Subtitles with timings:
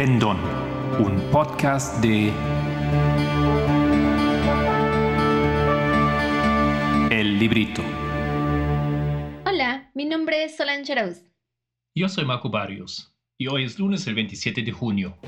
[0.00, 0.38] Pendón,
[0.98, 2.32] un podcast de
[7.10, 7.82] El Librito.
[9.44, 11.26] Hola, mi nombre es Solange Arauz.
[11.94, 15.18] Yo soy Marco Barrios y hoy es lunes el 27 de junio.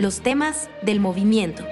[0.00, 1.66] Los temas del movimiento.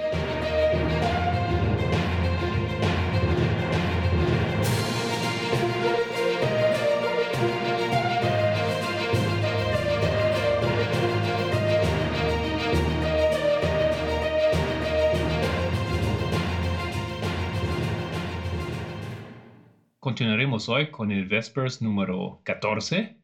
[20.09, 23.21] Continuaremos hoy con el Vespers número 14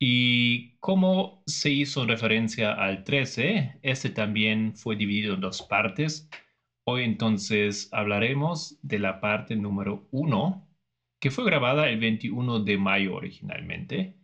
[0.00, 6.28] y como se hizo referencia al 13, este también fue dividido en dos partes.
[6.82, 10.68] Hoy entonces hablaremos de la parte número 1,
[11.20, 14.16] que fue grabada el 21 de mayo originalmente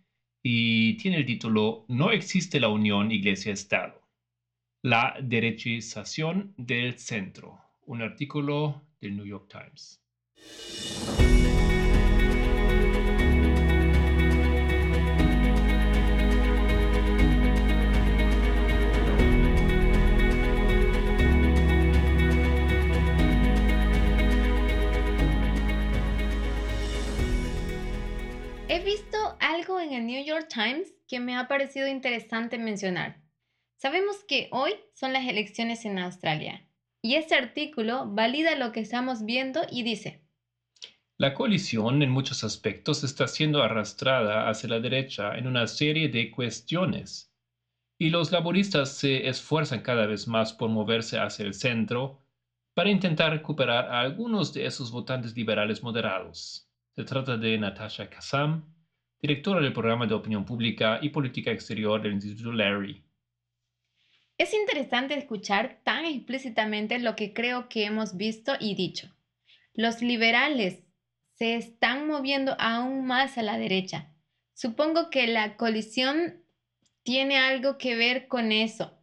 [0.43, 4.03] y tiene el título No existe la unión Iglesia-Estado.
[4.83, 10.01] La derechización del centro, un artículo del New York Times.
[28.75, 33.23] He visto algo en el New York Times que me ha parecido interesante mencionar.
[33.77, 36.69] Sabemos que hoy son las elecciones en Australia
[37.01, 40.27] y este artículo valida lo que estamos viendo y dice,
[41.19, 46.33] La coalición en muchos aspectos está siendo arrastrada hacia la derecha en una serie de
[46.33, 47.33] cuestiones
[47.97, 52.19] y los laboristas se esfuerzan cada vez más por moverse hacia el centro
[52.75, 56.69] para intentar recuperar a algunos de esos votantes liberales moderados.
[56.97, 58.73] Se trata de Natasha Kassam,
[59.21, 63.05] directora del programa de opinión pública y política exterior del Instituto Larry.
[64.39, 69.13] Es interesante escuchar tan explícitamente lo que creo que hemos visto y dicho.
[69.73, 70.85] Los liberales
[71.33, 74.15] se están moviendo aún más a la derecha.
[74.53, 76.45] Supongo que la colisión
[77.03, 78.97] tiene algo que ver con eso.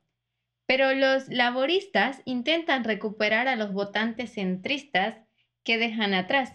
[0.65, 5.17] Pero los laboristas intentan recuperar a los votantes centristas
[5.65, 6.53] que dejan atrás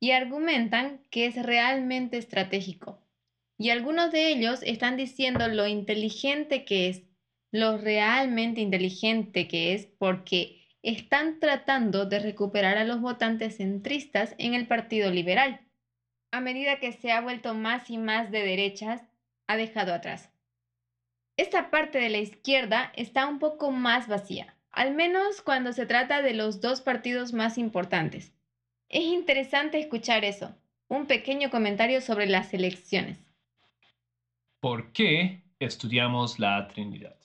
[0.00, 3.02] y argumentan que es realmente estratégico.
[3.58, 7.02] Y algunos de ellos están diciendo lo inteligente que es,
[7.50, 14.54] lo realmente inteligente que es, porque están tratando de recuperar a los votantes centristas en
[14.54, 15.60] el Partido Liberal.
[16.30, 19.02] A medida que se ha vuelto más y más de derechas,
[19.46, 20.30] ha dejado atrás.
[21.38, 26.22] Esta parte de la izquierda está un poco más vacía, al menos cuando se trata
[26.22, 28.35] de los dos partidos más importantes.
[28.88, 30.54] Es interesante escuchar eso.
[30.88, 33.18] Un pequeño comentario sobre las elecciones.
[34.60, 37.16] ¿Por qué estudiamos la Trinidad?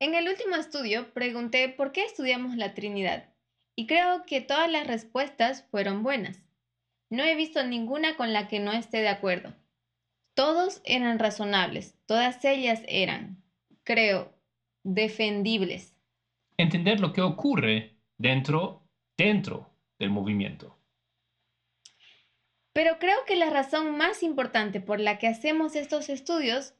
[0.00, 3.28] En el último estudio pregunté por qué estudiamos la Trinidad
[3.76, 6.42] y creo que todas las respuestas fueron buenas.
[7.10, 9.54] No he visto ninguna con la que no esté de acuerdo.
[10.34, 13.42] Todos eran razonables, todas ellas eran,
[13.84, 14.34] creo,
[14.82, 15.94] defendibles.
[16.56, 18.82] Entender lo que ocurre dentro,
[19.16, 19.73] dentro
[20.10, 20.76] movimiento.
[22.72, 26.74] Pero creo que la razón más importante por la que hacemos estos estudios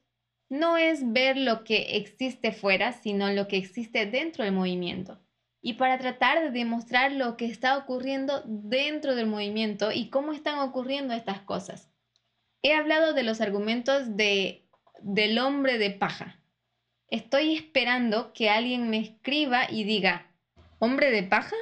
[0.49, 5.21] no es ver lo que existe fuera, sino lo que existe dentro del movimiento.
[5.63, 10.59] Y para tratar de demostrar lo que está ocurriendo dentro del movimiento y cómo están
[10.59, 11.91] ocurriendo estas cosas.
[12.63, 14.67] He hablado de los argumentos de,
[15.01, 16.41] del hombre de paja.
[17.09, 20.27] Estoy esperando que alguien me escriba y diga,
[20.81, 21.57] ¿hombre de paja?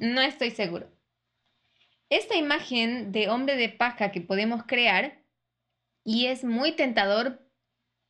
[0.00, 0.90] No estoy seguro.
[2.08, 5.22] Esta imagen de hombre de paja que podemos crear
[6.04, 7.46] y es muy tentador,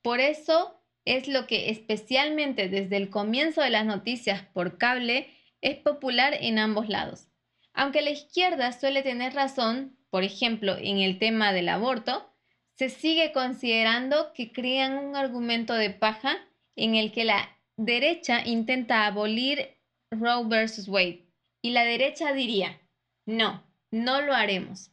[0.00, 5.78] por eso es lo que especialmente desde el comienzo de las noticias por cable es
[5.78, 7.26] popular en ambos lados.
[7.72, 12.32] Aunque la izquierda suele tener razón, por ejemplo, en el tema del aborto,
[12.76, 16.36] se sigue considerando que crean un argumento de paja
[16.76, 19.76] en el que la derecha intenta abolir
[20.12, 21.29] Roe versus Wade
[21.62, 22.80] y la derecha diría,
[23.26, 24.90] no, no lo haremos.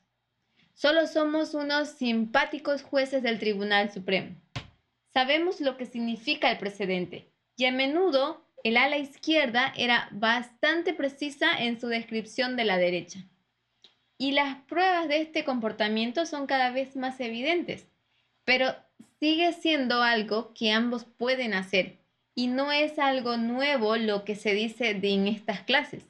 [0.74, 4.36] Solo somos unos simpáticos jueces del Tribunal Supremo.
[5.14, 11.52] Sabemos lo que significa el precedente y a menudo el ala izquierda era bastante precisa
[11.58, 13.19] en su descripción de la derecha.
[14.18, 17.88] Y las pruebas de este comportamiento son cada vez más evidentes,
[18.44, 18.75] pero
[19.19, 21.98] sigue siendo algo que ambos pueden hacer
[22.36, 26.06] y no es algo nuevo lo que se dice en estas clases.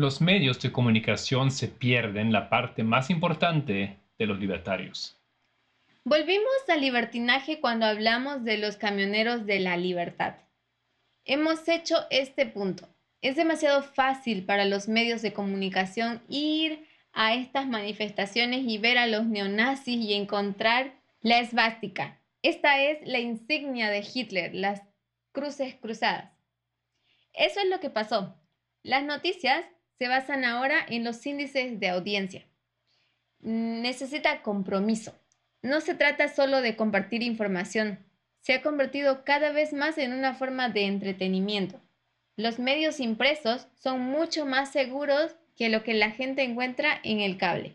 [0.00, 5.20] Los medios de comunicación se pierden la parte más importante de los libertarios.
[6.04, 10.36] Volvimos al libertinaje cuando hablamos de los camioneros de la libertad.
[11.26, 12.88] Hemos hecho este punto.
[13.20, 19.06] Es demasiado fácil para los medios de comunicación ir a estas manifestaciones y ver a
[19.06, 22.18] los neonazis y encontrar la esvástica.
[22.40, 24.80] Esta es la insignia de Hitler, las
[25.32, 26.32] cruces cruzadas.
[27.34, 28.34] Eso es lo que pasó.
[28.82, 29.62] Las noticias
[30.00, 32.46] se basan ahora en los índices de audiencia.
[33.40, 35.14] Necesita compromiso.
[35.60, 37.98] No se trata solo de compartir información.
[38.40, 41.82] Se ha convertido cada vez más en una forma de entretenimiento.
[42.36, 47.36] Los medios impresos son mucho más seguros que lo que la gente encuentra en el
[47.36, 47.74] cable.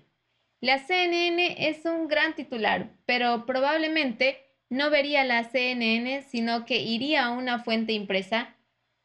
[0.62, 4.39] La CNN es un gran titular, pero probablemente
[4.72, 8.54] no vería la CNN, sino que iría a una fuente impresa,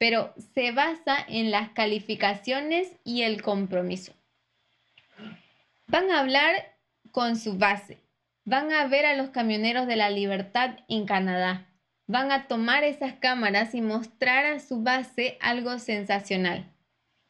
[0.00, 4.14] pero se basa en las calificaciones y el compromiso.
[5.88, 6.75] Van a hablar
[7.11, 7.99] con su base,
[8.47, 11.67] van a ver a los camioneros de la libertad en Canadá,
[12.06, 16.64] van a tomar esas cámaras y mostrar a su base algo sensacional.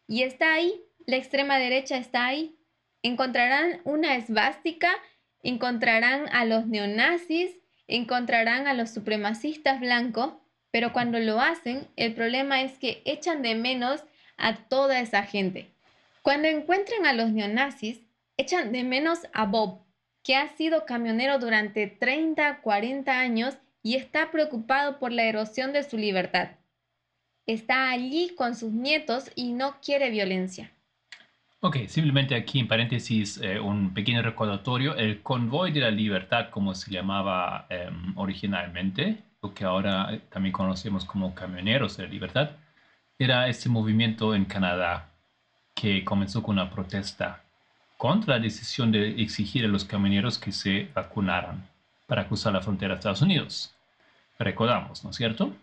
[0.07, 2.57] Y está ahí, la extrema derecha está ahí.
[3.03, 4.93] Encontrarán una esvástica,
[5.43, 7.51] encontrarán a los neonazis,
[7.89, 10.35] encontrarán a los supremacistas blancos,
[10.71, 14.03] pero cuando lo hacen, el problema es que echan de menos
[14.37, 15.71] a toda esa gente.
[16.23, 18.01] Cuando encuentran a los neonazis,
[18.37, 19.81] echan de menos a Bob,
[20.23, 25.83] que ha sido camionero durante 30, 40 años y está preocupado por la erosión de
[25.83, 26.51] su libertad.
[27.47, 30.73] Está allí con sus nietos y no quiere violencia.
[31.63, 34.97] Ok, simplemente aquí en paréntesis eh, un pequeño recordatorio.
[34.97, 40.53] El convoy de la libertad, como se llamaba em, originalmente, lo que ahora eh, también
[40.53, 42.51] conocemos como camioneros de libertad,
[43.19, 45.09] era este movimiento en Canadá
[45.75, 47.43] que comenzó con una protesta
[47.97, 51.67] contra la decisión de exigir a los camioneros que se vacunaran
[52.07, 53.75] para cruzar la frontera a Estados Unidos.
[54.39, 55.55] Recordamos, ¿no es cierto?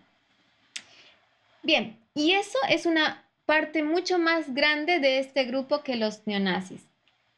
[1.63, 6.83] Bien, y eso es una parte mucho más grande de este grupo que los neonazis.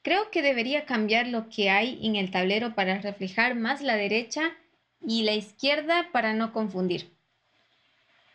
[0.02, 4.52] Creo que debería cambiar lo que hay en el tablero para reflejar más la derecha
[5.02, 7.14] y la izquierda para no confundir.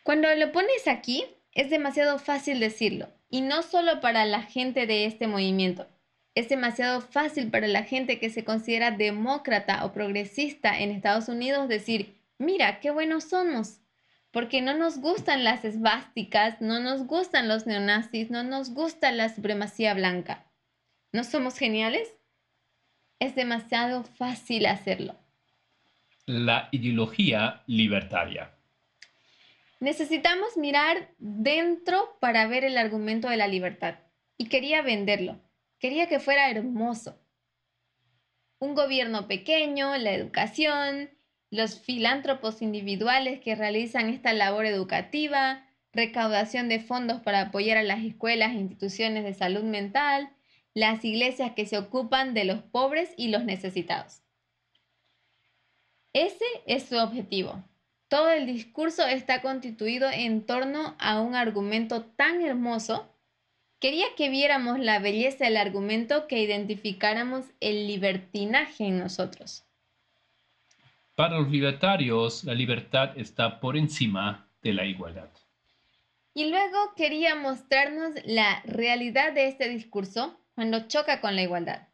[0.02, 5.06] Cuando lo pones aquí, es demasiado fácil decirlo, y no solo para la gente de
[5.06, 5.86] este movimiento.
[6.34, 11.68] Es demasiado fácil para la gente que se considera demócrata o progresista en Estados Unidos
[11.68, 13.80] decir, mira, qué buenos somos
[14.34, 19.28] porque no nos gustan las esvásticas, no nos gustan los neonazis, no nos gusta la
[19.28, 20.44] supremacía blanca.
[21.12, 22.12] ¿No somos geniales?
[23.20, 25.14] Es demasiado fácil hacerlo.
[26.26, 28.54] La ideología libertaria.
[29.78, 33.96] Necesitamos mirar dentro para ver el argumento de la libertad.
[34.38, 35.38] Y quería venderlo.
[35.78, 37.20] Quería que fuera hermoso.
[38.58, 41.10] Un gobierno pequeño, la educación,
[41.50, 48.02] los filántropos individuales que realizan esta labor educativa, recaudación de fondos para apoyar a las
[48.02, 50.30] escuelas e instituciones de salud mental,
[50.72, 54.23] las iglesias que se ocupan de los pobres y los necesitados.
[56.14, 57.62] Ese es su objetivo.
[58.08, 63.12] Todo el discurso está constituido en torno a un argumento tan hermoso.
[63.80, 69.64] Quería que viéramos la belleza del argumento, que identificáramos el libertinaje en nosotros.
[71.16, 75.30] Para los libertarios, la libertad está por encima de la igualdad.
[76.32, 81.88] Y luego quería mostrarnos la realidad de este discurso cuando choca con la igualdad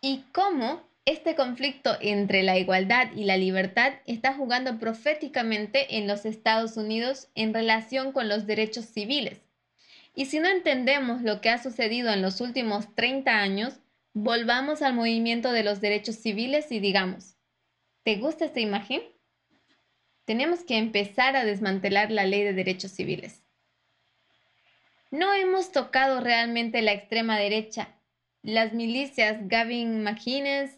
[0.00, 6.26] y cómo este conflicto entre la igualdad y la libertad está jugando proféticamente en los
[6.26, 9.40] Estados Unidos en relación con los derechos civiles.
[10.14, 13.80] Y si no entendemos lo que ha sucedido en los últimos 30 años,
[14.12, 17.38] volvamos al movimiento de los derechos civiles y digamos,
[18.08, 19.02] ¿Te gusta esta imagen?
[20.24, 23.42] Tenemos que empezar a desmantelar la ley de derechos civiles.
[25.10, 28.00] No hemos tocado realmente la extrema derecha,
[28.42, 30.77] las milicias Gavin McInnes,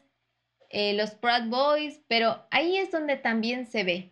[0.71, 4.11] eh, los Proud Boys, pero ahí es donde también se ve.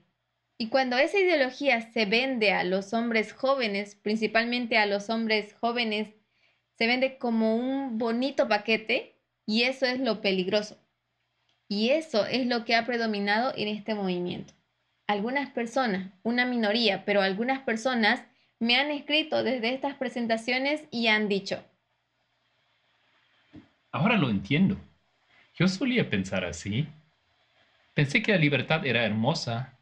[0.58, 6.08] Y cuando esa ideología se vende a los hombres jóvenes, principalmente a los hombres jóvenes,
[6.76, 9.14] se vende como un bonito paquete
[9.46, 10.76] y eso es lo peligroso.
[11.68, 14.52] Y eso es lo que ha predominado en este movimiento.
[15.06, 18.22] Algunas personas, una minoría, pero algunas personas
[18.58, 21.62] me han escrito desde estas presentaciones y han dicho.
[23.92, 24.76] Ahora lo entiendo.
[25.58, 26.86] Yo solía pensar así.
[27.92, 29.76] Pensé que la libertad era hermosa.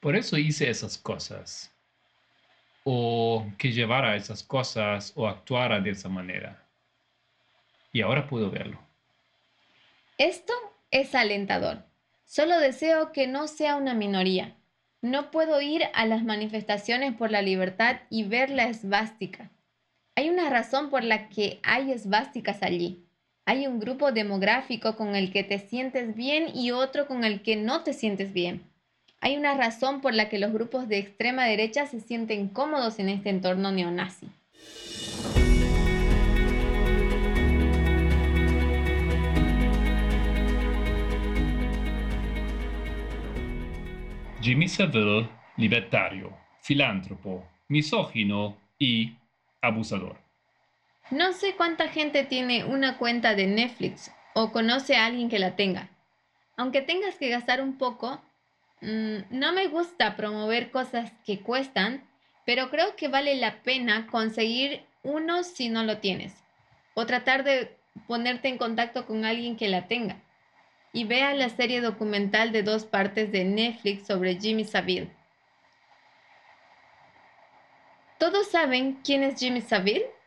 [0.00, 1.72] Por eso hice esas cosas.
[2.82, 6.66] O que llevara esas cosas o actuara de esa manera.
[7.92, 8.80] Y ahora puedo verlo.
[10.18, 10.52] Esto
[10.90, 11.84] es alentador.
[12.24, 14.56] Solo deseo que no sea una minoría.
[15.00, 19.50] No puedo ir a las manifestaciones por la libertad y ver la esvástica.
[20.16, 23.06] Hay una razón por la que hay esvásticas allí.
[23.50, 27.56] Hay un grupo demográfico con el que te sientes bien y otro con el que
[27.56, 28.62] no te sientes bien.
[29.20, 33.08] Hay una razón por la que los grupos de extrema derecha se sienten cómodos en
[33.08, 34.28] este entorno neonazi.
[44.40, 49.12] Jimmy Savile, libertario, filántropo, misógino y
[49.60, 50.19] abusador.
[51.10, 55.56] No sé cuánta gente tiene una cuenta de Netflix o conoce a alguien que la
[55.56, 55.88] tenga.
[56.56, 58.20] Aunque tengas que gastar un poco,
[58.80, 62.08] mm, no me gusta promover cosas que cuestan,
[62.46, 66.32] pero creo que vale la pena conseguir uno si no lo tienes.
[66.94, 67.76] O tratar de
[68.06, 70.22] ponerte en contacto con alguien que la tenga.
[70.92, 75.10] Y vea la serie documental de dos partes de Netflix sobre Jimmy Savile.
[78.18, 80.19] ¿Todos saben quién es Jimmy Savile?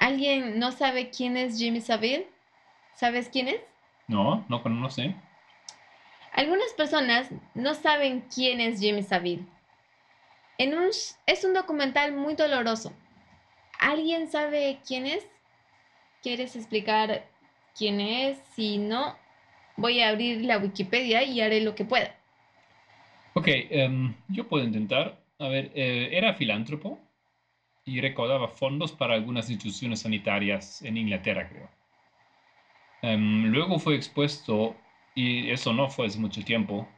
[0.00, 2.26] ¿Alguien no sabe quién es Jimmy Savile?
[2.94, 3.60] ¿Sabes quién es?
[4.08, 5.14] No, no, no sé.
[6.32, 9.44] Algunas personas no saben quién es Jimmy Savile.
[10.56, 10.88] En un,
[11.26, 12.94] es un documental muy doloroso.
[13.78, 15.26] ¿Alguien sabe quién es?
[16.22, 17.26] ¿Quieres explicar
[17.76, 18.38] quién es?
[18.54, 19.18] Si no,
[19.76, 22.16] voy a abrir la Wikipedia y haré lo que pueda.
[23.34, 25.20] Ok, em, yo puedo intentar.
[25.38, 26.98] A ver, eh, era filántropo
[27.90, 31.68] y recaudaba fondos para algunas instituciones sanitarias en Inglaterra, creo.
[33.02, 34.76] Em, luego fue expuesto,
[35.16, 36.88] y eso no fue hace mucho tiempo,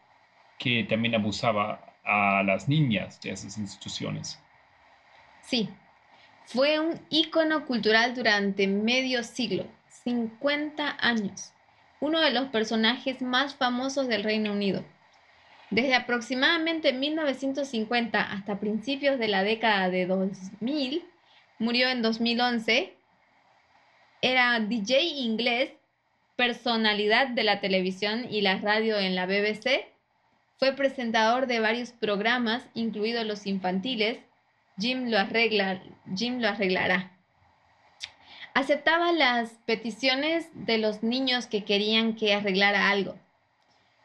[0.59, 4.39] que también abusaba a las niñas de esas instituciones.
[5.41, 5.71] Sí,
[6.45, 9.65] fue un ícono cultural durante medio siglo,
[10.05, 11.55] 50 años,
[12.01, 14.85] uno de los personajes más famosos del Reino Unido.
[15.73, 21.03] Desde aproximadamente 1950 hasta principios de la década de 2000,
[21.59, 22.95] murió en 2011,
[24.21, 25.71] era DJ inglés,
[26.37, 29.87] personalidad de la televisión y la radio en la BBC,
[30.59, 34.19] fue presentador de varios programas, incluidos los infantiles,
[34.79, 35.83] Jim lo, arregla,
[36.15, 37.17] Jim lo arreglará.
[38.53, 43.17] Aceptaba las peticiones de los niños que querían que arreglara algo.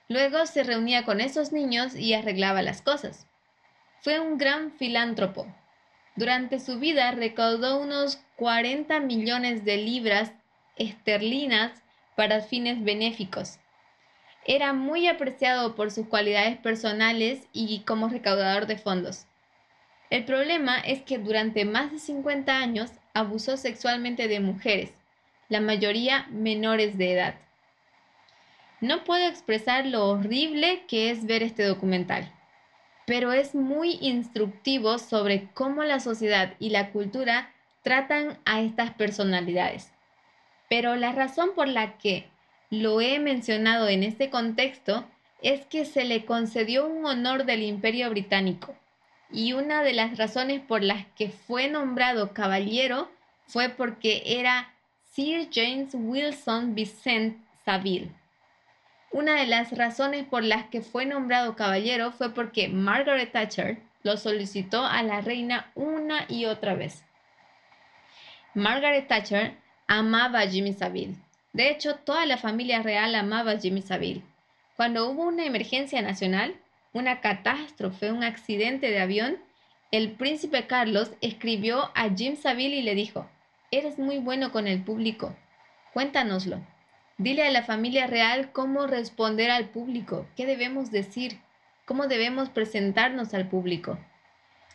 [0.09, 3.27] Luego se reunía con esos niños y arreglaba las cosas.
[4.01, 5.47] Fue un gran filántropo.
[6.15, 10.31] Durante su vida recaudó unos 40 millones de libras
[10.77, 11.83] esterlinas
[12.15, 13.59] para fines benéficos.
[14.45, 19.25] Era muy apreciado por sus cualidades personales y como recaudador de fondos.
[20.09, 24.93] El problema es que durante más de 50 años abusó sexualmente de mujeres,
[25.49, 27.35] la mayoría menores de edad.
[28.79, 32.31] No puedo expresar lo horrible que es ver este documental,
[33.07, 39.91] pero es muy instructivo sobre cómo la sociedad y la cultura tratan a estas personalidades.
[40.69, 42.29] Pero la razón por la que
[42.69, 45.05] lo he mencionado en este contexto
[45.41, 48.75] es que se le concedió un honor del Imperio Británico
[49.31, 53.09] y una de las razones por las que fue nombrado caballero
[53.47, 54.73] fue porque era
[55.13, 58.11] Sir James Wilson Vincent Saville.
[59.11, 64.17] Una de las razones por las que fue nombrado caballero fue porque Margaret Thatcher lo
[64.17, 67.03] solicitó a la reina una y otra vez.
[68.53, 69.55] Margaret Thatcher
[69.87, 71.15] amaba a Jimmy Savile.
[71.53, 74.23] De hecho, toda la familia real amaba a Jimmy Savile.
[74.75, 76.55] Cuando hubo una emergencia nacional,
[76.93, 79.37] una catástrofe, un accidente de avión,
[79.91, 83.29] el príncipe Carlos escribió a Jim Savile y le dijo,
[83.71, 85.35] Eres muy bueno con el público,
[85.93, 86.61] cuéntanoslo.
[87.19, 91.39] Dile a la familia real cómo responder al público, qué debemos decir,
[91.85, 93.97] cómo debemos presentarnos al público.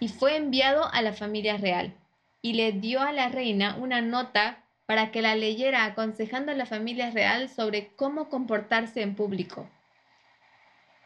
[0.01, 1.95] Y fue enviado a la familia real
[2.41, 6.67] y le dio a la reina una nota para que la leyera aconsejando a la
[6.67, 9.71] familia real sobre cómo comportarse en público.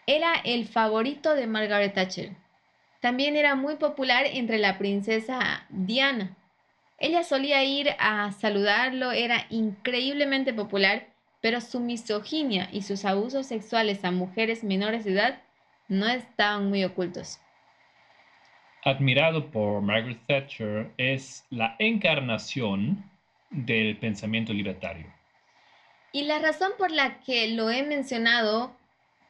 [0.07, 2.35] Era el favorito de Margaret Thatcher.
[3.01, 6.35] También era muy popular entre la princesa Diana.
[6.99, 11.15] Ella solía ir a saludarlo, era increíblemente popular
[11.47, 15.43] pero su misoginia y sus abusos sexuales a mujeres menores de edad
[15.87, 17.39] no estaban muy ocultos.
[18.83, 23.09] Admirado por Margaret Thatcher, es la encarnación
[23.51, 25.07] del pensamiento libertario.
[26.11, 28.75] Y la razón por la que lo he mencionado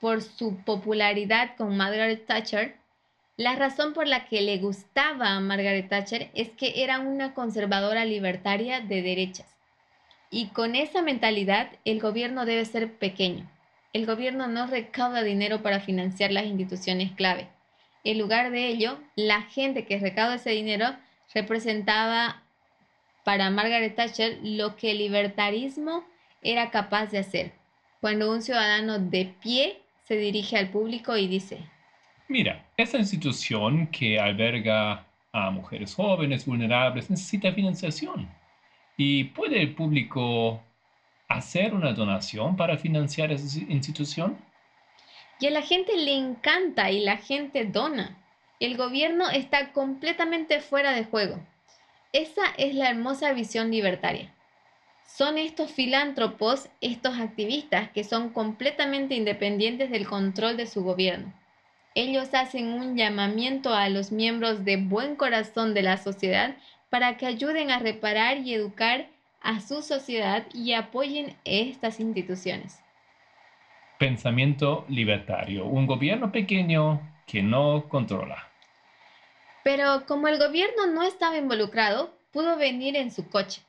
[0.01, 2.77] por su popularidad con Margaret Thatcher,
[3.37, 8.07] la razón por la que le gustaba a Margaret Thatcher es que era una conservadora
[8.07, 9.56] libertaria de derechas.
[10.31, 13.49] Y con esa mentalidad, el gobierno debe ser pequeño.
[13.93, 17.49] El gobierno no recauda dinero para financiar las instituciones clave.
[18.05, 20.97] En lugar de ello, la gente que recauda ese dinero
[21.35, 22.43] representaba
[23.25, 26.05] para Margaret Thatcher lo que el libertarismo
[26.43, 27.53] era capaz de hacer.
[28.01, 31.59] Cuando un ciudadano de pie se dirige al público y dice,
[32.29, 38.29] Mira, esa institución que alberga a mujeres jóvenes vulnerables necesita financiación.
[38.97, 40.63] ¿Y puede el público
[41.29, 44.39] hacer una donación para financiar esa institución?
[45.39, 48.17] Y a la gente le encanta y la gente dona.
[48.59, 51.39] El gobierno está completamente fuera de juego.
[52.13, 54.33] Esa es la hermosa visión libertaria.
[55.05, 61.35] Son estos filántropos, estos activistas que son completamente independientes del control de su gobierno.
[61.95, 66.57] Ellos hacen un llamamiento a los miembros de buen corazón de la sociedad
[66.97, 69.07] para que ayuden a reparar y educar
[69.43, 72.81] a su sociedad y apoyen estas instituciones.
[73.99, 78.49] Pensamiento libertario, un gobierno pequeño que no controla.
[79.63, 83.61] Pero como el gobierno no estaba involucrado, pudo venir en su coche,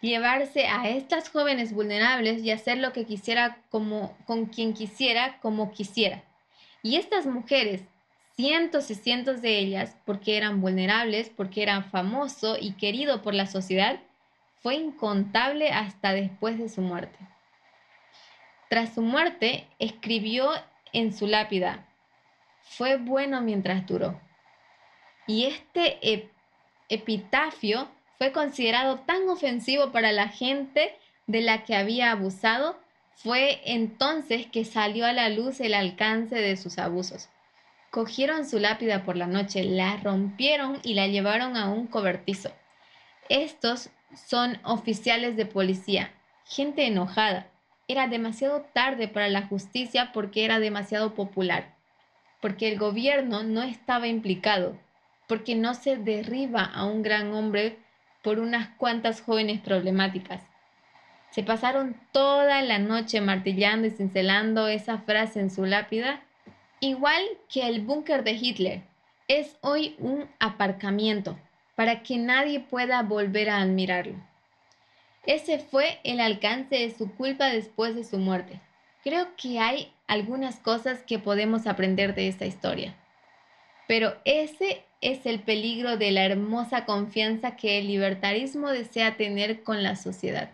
[0.00, 5.72] llevarse a estas jóvenes vulnerables y hacer lo que quisiera como con quien quisiera como
[5.72, 6.22] quisiera.
[6.84, 7.82] Y estas mujeres,
[8.40, 13.44] cientos y cientos de ellas, porque eran vulnerables, porque eran famoso y querido por la
[13.44, 14.00] sociedad,
[14.62, 17.18] fue incontable hasta después de su muerte.
[18.70, 20.52] Tras su muerte, escribió
[20.94, 21.86] en su lápida,
[22.62, 24.18] fue bueno mientras duró.
[25.26, 26.30] Y este
[26.88, 32.80] epitafio fue considerado tan ofensivo para la gente de la que había abusado,
[33.12, 37.28] fue entonces que salió a la luz el alcance de sus abusos.
[37.90, 42.52] Cogieron su lápida por la noche, la rompieron y la llevaron a un cobertizo.
[43.28, 46.12] Estos son oficiales de policía,
[46.44, 47.50] gente enojada,
[47.90, 51.74] era demasiado tarde para la justicia porque era demasiado popular,
[52.40, 54.78] porque el gobierno no estaba implicado,
[55.26, 57.78] porque no se derriba a un gran hombre
[58.22, 60.40] por unas cuantas jóvenes problemáticas.
[61.30, 66.22] Se pasaron toda la noche martillando y cincelando esa frase en su lápida,
[66.80, 68.82] igual que el búnker de Hitler.
[69.28, 71.38] Es hoy un aparcamiento
[71.76, 74.16] para que nadie pueda volver a admirarlo.
[75.26, 78.60] Ese fue el alcance de su culpa después de su muerte.
[79.04, 82.96] Creo que hay algunas cosas que podemos aprender de esta historia.
[83.86, 89.82] Pero ese es el peligro de la hermosa confianza que el libertarismo desea tener con
[89.82, 90.50] la sociedad.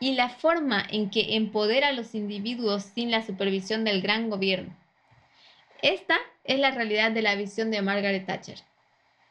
[0.00, 4.74] Y la forma en que empodera a los individuos sin la supervisión del gran gobierno.
[5.82, 8.58] Esta es la realidad de la visión de Margaret Thatcher.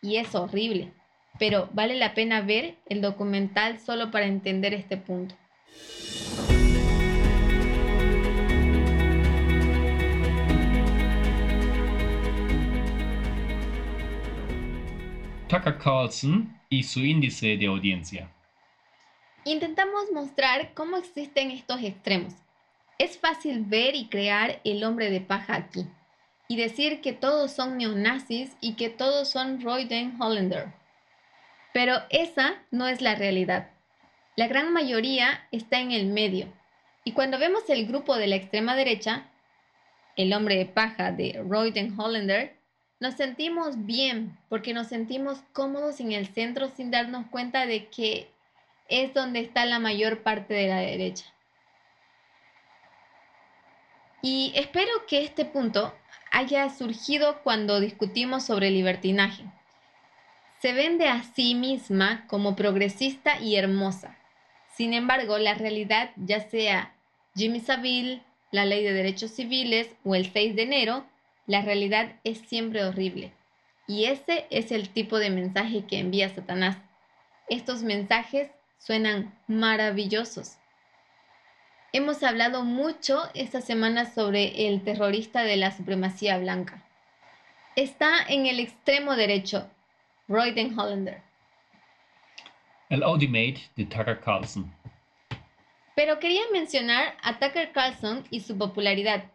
[0.02, 0.92] Y es horrible
[1.38, 5.36] pero vale la pena ver el documental solo para entender este punto.
[15.48, 18.32] Tucker Carlson y su índice de audiencia.
[19.44, 22.34] Intentamos mostrar cómo existen estos extremos.
[22.98, 25.86] Es fácil ver y crear el hombre de paja aquí
[26.48, 30.74] y decir que todos son neonazis y que todos son Royden Hollander
[31.76, 33.70] pero esa no es la realidad.
[34.38, 36.48] La gran mayoría está en el medio.
[37.04, 39.30] Y cuando vemos el grupo de la extrema derecha,
[40.16, 42.56] el hombre de paja de Royden Hollander,
[43.02, 48.30] nos sentimos bien porque nos sentimos cómodos en el centro sin darnos cuenta de que
[48.88, 51.26] es donde está la mayor parte de la derecha.
[54.22, 55.94] Y espero que este punto
[56.36, 59.46] haya surgido cuando discutimos sobre libertinaje
[60.66, 64.18] se vende a sí misma como progresista y hermosa.
[64.74, 66.96] Sin embargo, la realidad, ya sea
[67.36, 71.06] Jimmy Savile, la ley de derechos civiles o el 6 de enero,
[71.46, 73.32] la realidad es siempre horrible.
[73.88, 76.78] Y ese es el tipo de mensaje que envía Satanás.
[77.48, 80.58] Estos mensajes suenan maravillosos.
[81.98, 86.84] Hemos hablado mucho esta semana sobre el terrorista de la supremacía blanca.
[87.78, 89.72] Está en el extremo derecho
[90.28, 91.22] Royden Hollander.
[92.90, 94.70] El Audimate de Tucker Carlson.
[95.96, 99.32] Pero quería mencionar a Tucker Carlson y su popularidad.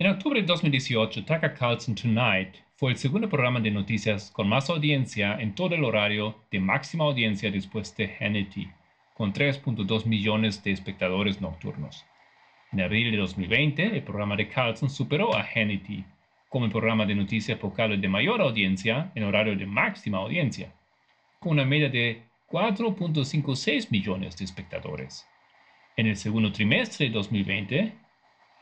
[0.00, 4.68] En octubre de 2018, Tucker Carlson Tonight fue el segundo programa de noticias con más
[4.70, 8.68] audiencia en todo el horario de máxima audiencia después de Hannity,
[9.18, 12.06] con 3.2 millones de espectadores nocturnos.
[12.70, 16.04] En abril de 2020, el programa de Carlson superó a Hannity
[16.48, 20.72] como el programa de noticias focal de mayor audiencia en horario de máxima audiencia,
[21.40, 25.26] con una media de 4.56 millones de espectadores.
[25.96, 27.92] En el segundo trimestre de 2020,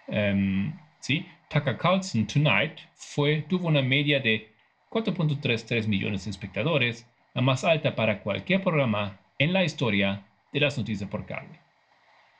[0.09, 1.27] em, ¿sí?
[1.51, 4.49] Tucker Carlson Tonight fue, tuvo una media de
[4.90, 10.25] 4.33 millones de espectadores, la más alta para cualquier programa en la historia
[10.57, 11.61] de las noticias por cable.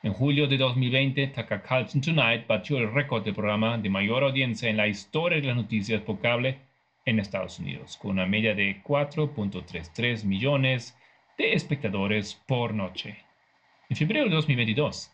[0.01, 4.69] En julio de 2020, Tucker Carlson Tonight batió el récord de programa de mayor audiencia
[4.69, 6.57] en la historia de las noticias por cable
[7.05, 10.97] en Estados Unidos, con una media de 4.33 millones
[11.37, 13.17] de espectadores por noche.
[13.87, 15.11] En febrero de 2022,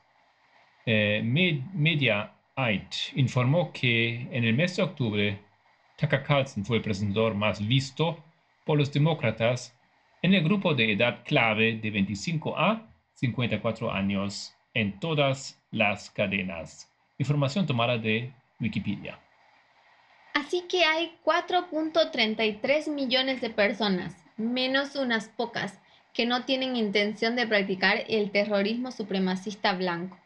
[0.85, 5.39] eh, Mediaite informó que en el mes de octubre,
[5.97, 8.23] Tucker Carlson fue el presentador más visto
[8.63, 9.77] por los demócratas
[10.21, 16.91] en el grupo de edad clave de 25 a 54 años en todas las cadenas.
[17.17, 19.19] Información tomada de Wikipedia.
[20.33, 25.79] Así que hay 4.33 millones de personas, menos unas pocas,
[26.13, 30.17] que no tienen intención de practicar el terrorismo supremacista blanco.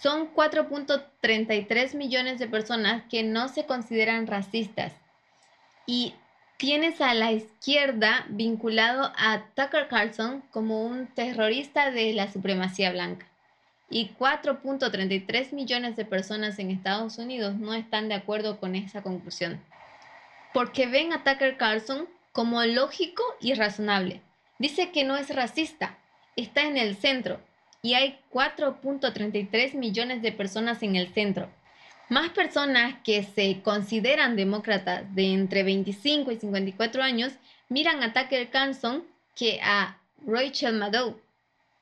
[0.00, 4.94] Son 4.33 millones de personas que no se consideran racistas.
[5.86, 6.14] Y
[6.62, 13.26] tienes a la izquierda vinculado a Tucker Carlson como un terrorista de la supremacía blanca.
[13.90, 19.60] Y 4.33 millones de personas en Estados Unidos no están de acuerdo con esa conclusión.
[20.54, 24.20] Porque ven a Tucker Carlson como lógico y razonable.
[24.60, 25.98] Dice que no es racista,
[26.36, 27.40] está en el centro
[27.82, 31.48] y hay 4.33 millones de personas en el centro.
[32.12, 37.32] Más personas que se consideran demócratas de entre 25 y 54 años
[37.70, 39.02] miran a Tucker Carlson
[39.34, 39.96] que a
[40.26, 41.18] Rachel Maddow.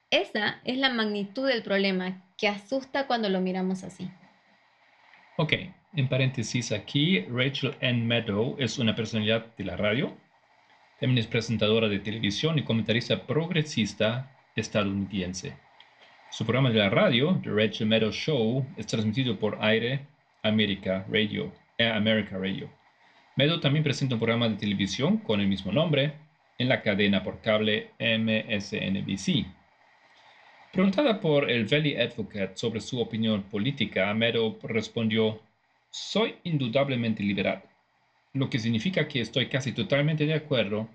[0.08, 4.08] Esa es la magnitud del problema que asusta cuando lo miramos así.
[5.36, 5.54] Ok,
[5.94, 8.04] en paréntesis aquí, Rachel N.
[8.04, 10.16] Maddow es una personalidad de la radio
[11.00, 15.56] también es presentadora de televisión y comentarista progresista estadounidense.
[16.30, 20.06] Su programa de la radio, The Rachel Maddow Show, es transmitido por Aire
[20.42, 21.53] America Radio.
[21.79, 22.70] Eh, America Radio.
[23.61, 26.12] También presenta un programa de televisión con el mismo nombre
[26.59, 29.46] en la cadena por cable MSNBC.
[30.72, 35.40] Preguntada por el Valley Advocate sobre su opinión política, Meadow respondió,
[35.90, 37.62] soy indudablemente liberal
[38.33, 40.88] lo que significa que estoy casi totalmente de acuerdo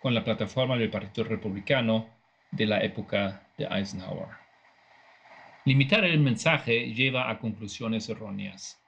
[0.00, 2.08] con la plataforma del Partido Republicano
[2.50, 4.28] de la época de Eisenhower.
[5.64, 8.81] Limitar el mensaje lleva a conclusiones erróneas.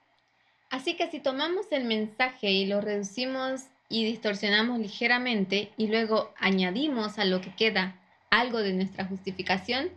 [0.75, 7.17] Así que si tomamos el mensaje y lo reducimos y distorsionamos ligeramente y luego añadimos
[7.21, 7.95] a lo que queda
[8.29, 9.89] algo de nuestra justificación,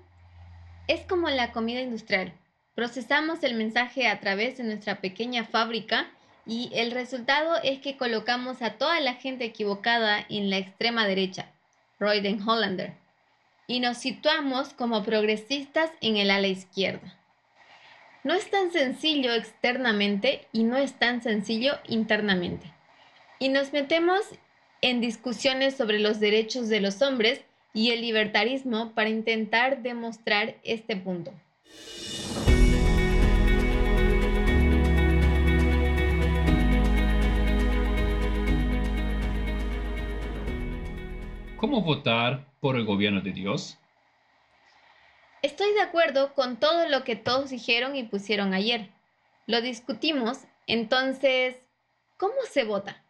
[0.87, 2.31] es como la comida industrial.
[2.75, 6.11] Procesamos el mensaje a través de nuestra pequeña fábrica
[6.45, 11.47] y el resultado es que colocamos a toda la gente equivocada en la extrema derecha,
[11.99, 12.93] Royden Hollander,
[13.65, 17.17] y nos situamos como progresistas en el ala izquierda.
[18.27, 22.73] No es tan sencillo externamente y no es tan sencillo internamente.
[23.39, 24.19] Y nos metemos
[24.81, 30.97] en discusiones sobre los derechos de los hombres y el libertarismo para intentar demostrar este
[30.97, 31.31] punto.
[41.55, 43.77] ¿Cómo votar por el gobierno de Dios?
[45.47, 48.89] Estoy de acuerdo con todo lo que todos dijeron y pusieron ayer.
[49.45, 51.55] Lo discutimos, entonces,
[52.17, 53.01] ¿cómo se vota?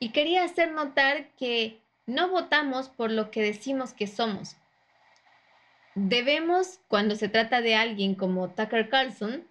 [0.00, 4.56] Y quería hacer notar que no votamos por lo que decimos que somos.
[5.94, 9.46] Debemos, cuando se trata de alguien como Tucker Carlson,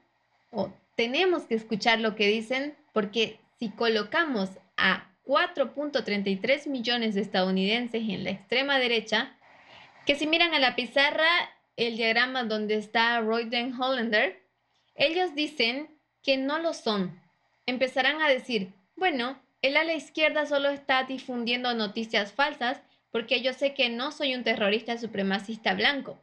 [0.51, 8.01] o tenemos que escuchar lo que dicen, porque si colocamos a 4.33 millones de estadounidenses
[8.01, 9.33] en la extrema derecha,
[10.05, 11.29] que si miran a la pizarra
[11.87, 14.39] el diagrama donde está Royden Hollander,
[14.95, 15.89] ellos dicen
[16.21, 17.19] que no lo son.
[17.65, 23.73] Empezarán a decir, bueno, el ala izquierda solo está difundiendo noticias falsas porque yo sé
[23.73, 26.19] que no soy un terrorista supremacista blanco.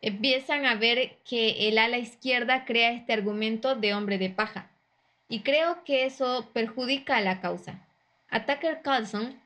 [0.00, 4.70] Empiezan a ver que el ala izquierda crea este argumento de hombre de paja.
[5.28, 7.86] Y creo que eso perjudica a la causa.
[8.30, 8.44] A
[8.82, 9.40] Carlson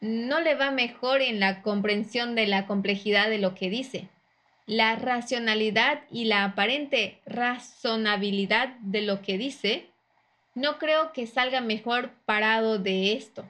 [0.00, 4.08] no le va mejor en la comprensión de la complejidad de lo que dice.
[4.68, 9.88] La racionalidad y la aparente razonabilidad de lo que dice,
[10.54, 13.48] no creo que salga mejor parado de esto.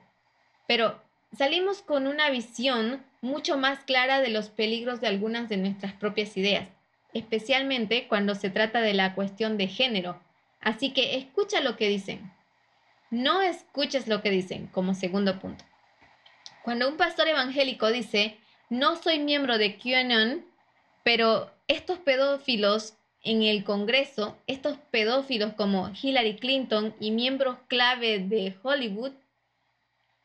[0.69, 1.03] Pero
[1.37, 6.37] salimos con una visión mucho más clara de los peligros de algunas de nuestras propias
[6.37, 6.69] ideas,
[7.13, 10.23] especialmente cuando se trata de la cuestión de género.
[10.61, 12.33] Así que escucha lo que dicen.
[13.11, 15.65] No escuches lo que dicen como segundo punto.
[16.63, 18.39] Cuando un pastor evangélico dice,
[18.71, 20.45] no soy miembro de QAnon,
[21.03, 28.55] pero estos pedófilos en el Congreso, estos pedófilos como Hillary Clinton y miembros clave de
[28.63, 29.13] Hollywood,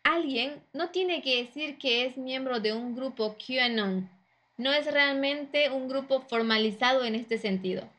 [0.03, 4.09] alguien no tiene que decir que es miembro de un grupo QAnon.
[4.57, 7.89] No es realmente un grupo formalizado en este sentido.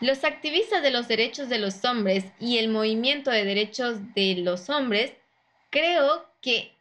[0.00, 4.68] Los activistas de los derechos de los hombres y el movimiento de derechos de los
[4.68, 5.12] hombres
[5.70, 6.72] creo que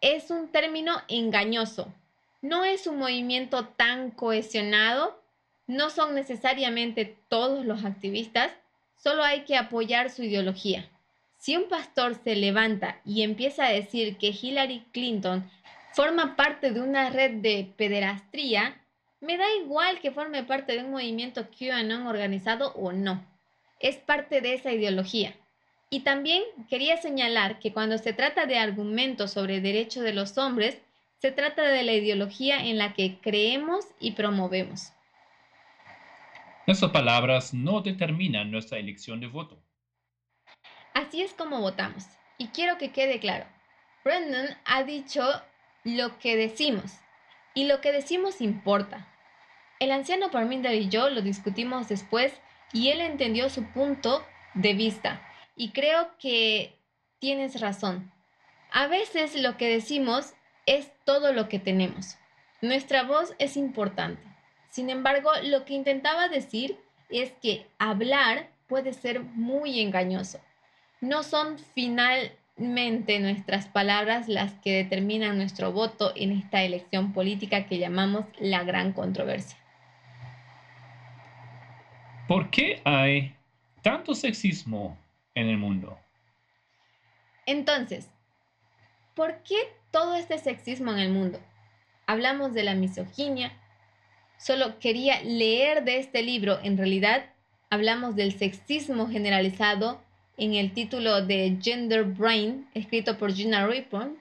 [0.00, 1.92] es un término engañoso.
[2.40, 5.20] No es un movimiento tan cohesionado,
[5.66, 8.52] no son necesariamente todos los activistas,
[8.96, 10.88] solo hay que apoyar su ideología.
[11.38, 15.50] Si un pastor se levanta y empieza a decir que Hillary Clinton
[15.92, 18.80] forma parte de una red de pederastría,
[19.20, 23.24] me da igual que forme parte de un movimiento QAnon organizado o no.
[23.80, 25.34] Es parte de esa ideología.
[25.90, 30.78] Y también quería señalar que cuando se trata de argumentos sobre derechos de los hombres,
[31.20, 34.92] se trata de la ideología en la que creemos y promovemos.
[36.66, 39.62] Nuestras palabras no determinan nuestra elección de voto.
[40.94, 42.04] Así es como votamos.
[42.36, 43.46] Y quiero que quede claro.
[44.04, 45.22] Brendan ha dicho
[45.84, 46.92] lo que decimos.
[47.54, 49.08] Y lo que decimos importa.
[49.80, 52.38] El anciano Parminder y yo lo discutimos después
[52.72, 55.26] y él entendió su punto de vista.
[55.56, 56.78] Y creo que
[57.18, 58.12] tienes razón.
[58.70, 60.34] A veces lo que decimos
[60.68, 62.18] es todo lo que tenemos.
[62.60, 64.22] Nuestra voz es importante.
[64.68, 66.76] Sin embargo, lo que intentaba decir
[67.08, 70.40] es que hablar puede ser muy engañoso.
[71.00, 77.78] No son finalmente nuestras palabras las que determinan nuestro voto en esta elección política que
[77.78, 79.56] llamamos la gran controversia.
[82.26, 83.34] ¿Por qué hay
[83.80, 84.98] tanto sexismo
[85.34, 85.98] en el mundo?
[87.46, 88.10] Entonces,
[89.18, 89.56] ¿por qué
[89.90, 91.40] todo este sexismo en el mundo?
[92.06, 93.52] Hablamos de la misoginia.
[94.38, 96.60] Solo quería leer de este libro.
[96.62, 97.26] En realidad,
[97.68, 100.00] hablamos del sexismo generalizado
[100.36, 104.16] en el título de Gender Brain, escrito por Gina Rippon.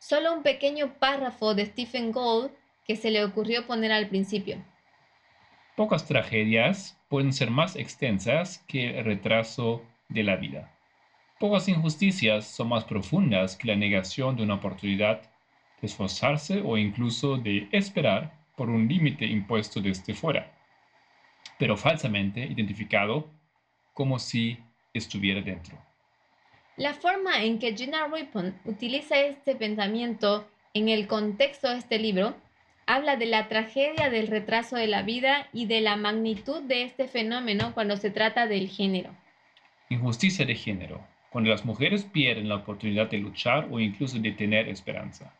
[0.00, 2.50] Solo un pequeño párrafo de Stephen Gould
[2.84, 4.56] que se le ocurrió poner al principio.
[5.76, 10.72] Pocas tragedias pueden ser más extensas que el retraso de la vida.
[11.40, 15.22] Pocas injusticias son más profundas que la negación de una oportunidad
[15.80, 20.52] de esforzarse o incluso de esperar por un límite impuesto desde fuera,
[21.58, 23.30] pero falsamente identificado
[23.94, 24.58] como si
[24.92, 25.78] estuviera dentro.
[26.76, 32.34] La forma en que Gina Rippon utiliza este pensamiento en el contexto de este libro
[32.84, 37.08] habla de la tragedia del retraso de la vida y de la magnitud de este
[37.08, 39.16] fenómeno cuando se trata del género.
[39.88, 44.68] Injusticia de género, cuando las mujeres pierden la oportunidad de luchar o incluso de tener
[44.68, 45.32] esperanza.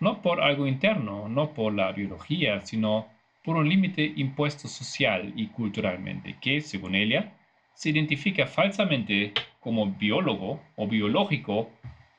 [0.00, 3.08] No por algo interno, no por la biología, sino
[3.44, 7.32] por un límite impuesto social y culturalmente, que, según ella,
[7.74, 11.70] se identifica falsamente como biólogo o biológico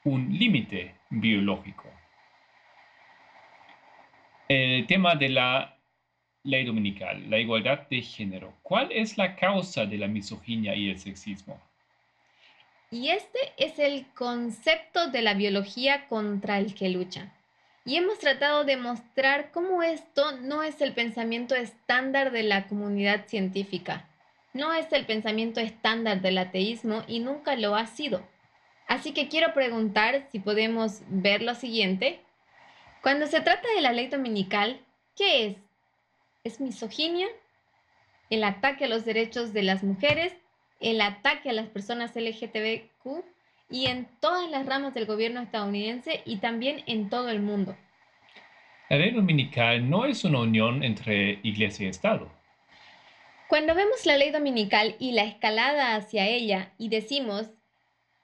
[0.03, 1.89] un límite biológico.
[4.47, 5.77] El tema de la
[6.43, 8.53] ley dominical, la igualdad de género.
[8.63, 11.70] ¿Cuál es la causa de la misoginia y el sexismo?
[12.93, 17.31] Y este es el concepto de la biología contra el que lucha.
[17.85, 23.27] Y hemos tratado de mostrar cómo esto no es el pensamiento estándar de la comunidad
[23.27, 24.09] científica,
[24.53, 28.27] no es el pensamiento estándar del ateísmo y nunca lo ha sido.
[28.87, 32.19] Así que quiero preguntar si podemos ver lo siguiente.
[33.01, 35.57] Cuando se trata de la ley dominical, ¿qué es?
[36.43, 37.27] ¿Es misoginia?
[38.29, 40.33] ¿El ataque a los derechos de las mujeres?
[40.81, 43.23] El ataque a las personas LGTBQ
[43.69, 47.75] y en todas las ramas del gobierno estadounidense y también en todo el mundo.
[48.89, 52.29] La ley dominical no es una unión entre iglesia y Estado.
[53.47, 57.51] Cuando vemos la ley dominical y la escalada hacia ella y decimos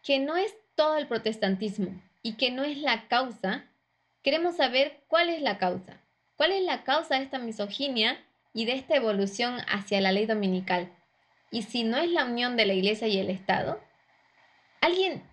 [0.04, 3.66] que no es todo el protestantismo y que no es la causa,
[4.24, 6.02] queremos saber cuál es la causa.
[6.36, 8.18] ¿Cuál es la causa de esta misoginia
[8.54, 10.92] y de esta evolución hacia la ley dominical?
[11.52, 13.82] Y si no es la unión de la iglesia y el Estado?
[14.82, 15.24] ¿Alguien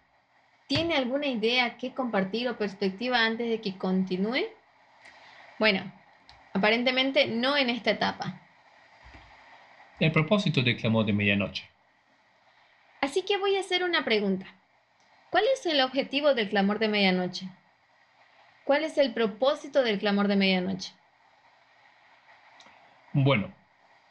[0.66, 4.46] tiene alguna idea que compartir o perspectiva antes de que continúe?
[5.58, 5.92] Bueno,
[6.52, 8.40] aparentemente no en esta etapa.
[10.00, 11.68] El propósito del clamor de medianoche.
[13.00, 14.46] Así que voy a hacer una pregunta.
[15.30, 17.48] ¿Cuál es el objetivo del clamor de medianoche?
[18.64, 20.92] ¿Cuál es el propósito del clamor de medianoche?
[23.12, 23.52] Bueno,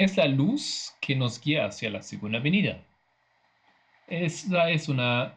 [0.03, 2.81] es la luz que nos guía hacia la segunda venida.
[4.07, 5.35] Esa es una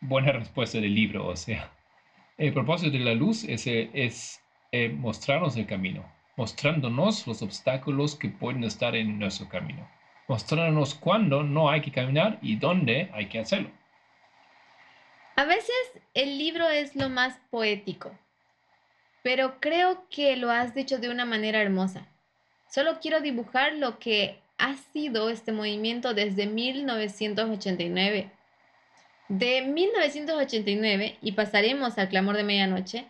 [0.00, 1.72] buena respuesta del libro, o sea,
[2.36, 6.04] el propósito de la luz es, eh, mostrarnos el camino,
[6.36, 9.88] mostrándonos los obstáculos que pueden estar en nuestro camino,
[10.28, 13.70] mostrándonos cuándo no hay que caminar y dónde hay que hacerlo.
[15.34, 15.74] A veces
[16.14, 18.16] el libro es lo más poético,
[19.22, 22.06] pero creo que lo has dicho de una manera hermosa.
[22.68, 28.30] Solo quiero dibujar lo que ha sido este movimiento desde 1989.
[29.28, 33.06] De 1989, y pasaremos al clamor de medianoche,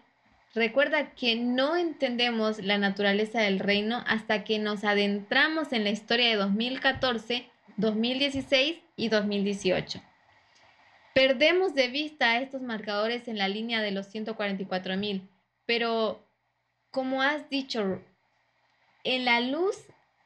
[0.55, 6.29] recuerda que no entendemos la naturaleza del reino hasta que nos adentramos en la historia
[6.29, 10.03] de 2014, 2016 y 2018.
[11.15, 15.29] Perdemos de vista estos marcadores en la línea de los 144 mil,
[15.67, 16.25] pero
[16.91, 18.03] como has dicho,
[19.05, 19.77] en la luz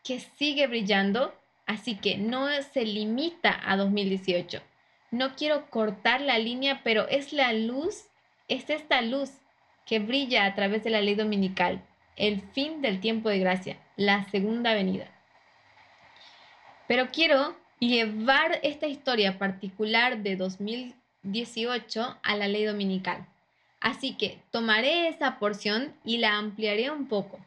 [0.04, 1.34] que sigue brillando,
[1.66, 4.62] así que no se limita a 2018
[5.12, 8.06] no quiero cortar la línea, pero es la luz,
[8.48, 9.30] es esta luz
[9.86, 11.84] que brilla a través de la ley dominical,
[12.16, 15.06] el fin del tiempo de gracia, la segunda venida.
[16.88, 23.26] Pero quiero llevar esta historia particular de 2018 a la ley dominical.
[23.80, 27.38] Así que tomaré esa porción y la ampliaré un poco.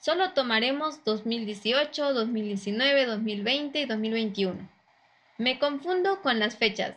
[0.00, 4.68] Solo tomaremos 2018, 2019, 2020 y 2021.
[5.36, 6.96] Me confundo con las fechas.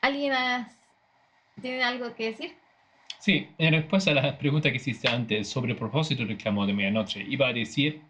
[0.00, 0.34] ¿Alguien
[1.62, 2.56] tiene algo que decir?
[3.20, 6.72] Sí, en respuesta a la pregunta que hiciste antes sobre el propósito del clamor de
[6.72, 8.02] medianoche, iba a decir,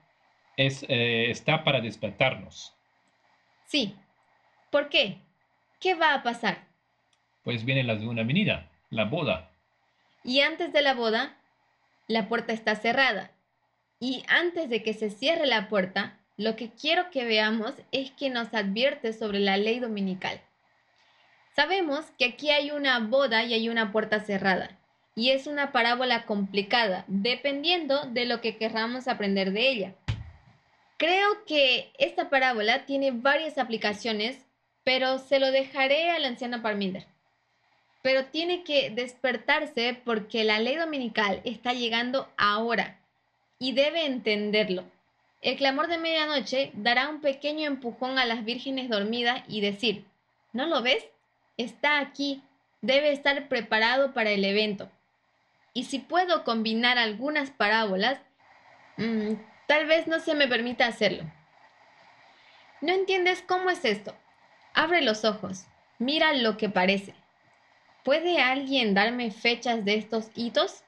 [0.57, 2.75] es, eh, está para despertarnos.
[3.67, 3.95] Sí.
[4.71, 5.19] ¿Por qué?
[5.81, 6.65] ¿Qué va a pasar?
[7.45, 9.51] Pues viene la segunda venida, la boda.
[10.25, 11.37] Y antes de la boda,
[12.09, 13.36] la puerta está cerrada.
[13.99, 18.29] Y antes de que se cierre la puerta, lo que quiero que veamos es que
[18.29, 20.41] nos advierte sobre la ley dominical.
[21.55, 24.79] Sabemos que aquí hay una boda y hay una puerta cerrada,
[25.15, 29.95] y es una parábola complicada, dependiendo de lo que querramos aprender de ella.
[30.99, 34.45] Creo que esta parábola tiene varias aplicaciones,
[34.85, 37.07] pero se lo dejaré al anciano Parminder.
[38.03, 43.01] Pero tiene que despertarse porque la ley dominical está llegando ahora
[43.59, 44.85] y debe entenderlo.
[45.43, 50.05] El clamor de medianoche dará un pequeño empujón a las vírgenes dormidas y decir,
[50.53, 51.07] ¿no lo ves?
[51.57, 52.43] está aquí,
[52.83, 54.91] debe estar preparado para el evento.
[55.73, 58.21] Y si puedo combinar algunas parábolas,
[58.97, 59.35] mm,
[59.67, 61.25] tal vez no se me permita hacerlo.
[62.81, 64.15] ¿No entiendes cómo es esto?
[64.75, 65.67] Abre los ojos,
[65.99, 67.15] mira lo que parece.
[68.05, 70.85] ¿Puede alguien darme fechas de estos hitos?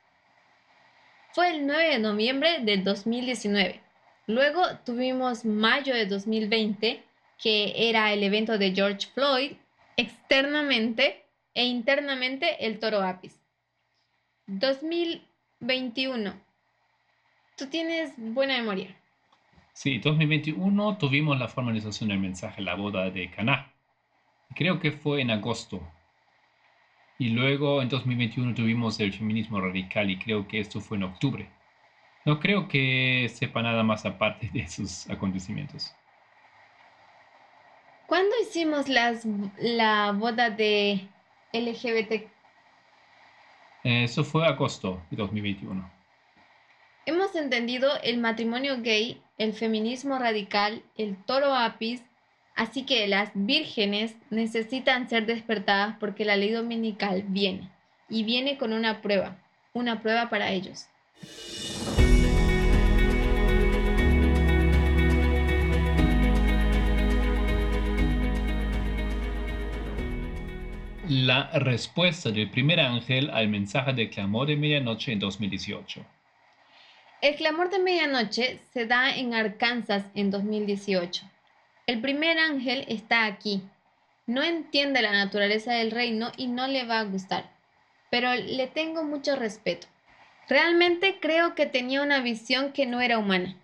[1.32, 3.80] Fue el 9 de noviembre del 2019.
[4.26, 7.02] Luego tuvimos mayo de 2020,
[7.38, 9.52] que era el evento de George Floyd,
[9.96, 13.40] externamente e internamente el toro apis.
[14.46, 16.32] 2021.
[17.56, 18.94] Tú tienes buena memoria.
[19.72, 23.72] Sí, 2021 tuvimos la formalización del mensaje, la boda de Caná.
[24.54, 25.80] Creo que fue en agosto.
[27.18, 31.50] Y luego en 2021 tuvimos el feminismo radical y creo que esto fue en octubre.
[32.24, 35.92] No creo que sepa nada más aparte de esos acontecimientos.
[38.06, 39.26] ¿Cuándo hicimos las,
[39.58, 41.08] la boda de
[41.52, 42.28] LGBT?
[43.82, 45.90] Eso fue agosto de 2021.
[47.04, 52.02] Hemos entendido el matrimonio gay, el feminismo radical, el toro apis,
[52.58, 57.70] así que las vírgenes necesitan ser despertadas porque la ley dominical viene
[58.10, 59.36] y viene con una prueba,
[59.72, 60.86] una prueba para ellos.
[71.08, 76.04] la respuesta del primer ángel al mensaje del clamor de medianoche en 2018.
[77.22, 81.24] El clamor de medianoche se da en Arkansas en 2018.
[81.88, 83.62] El primer ángel está aquí.
[84.26, 87.50] No entiende la naturaleza del reino y no le va a gustar,
[88.10, 89.86] pero le tengo mucho respeto.
[90.50, 93.56] Realmente creo que tenía una visión que no era humana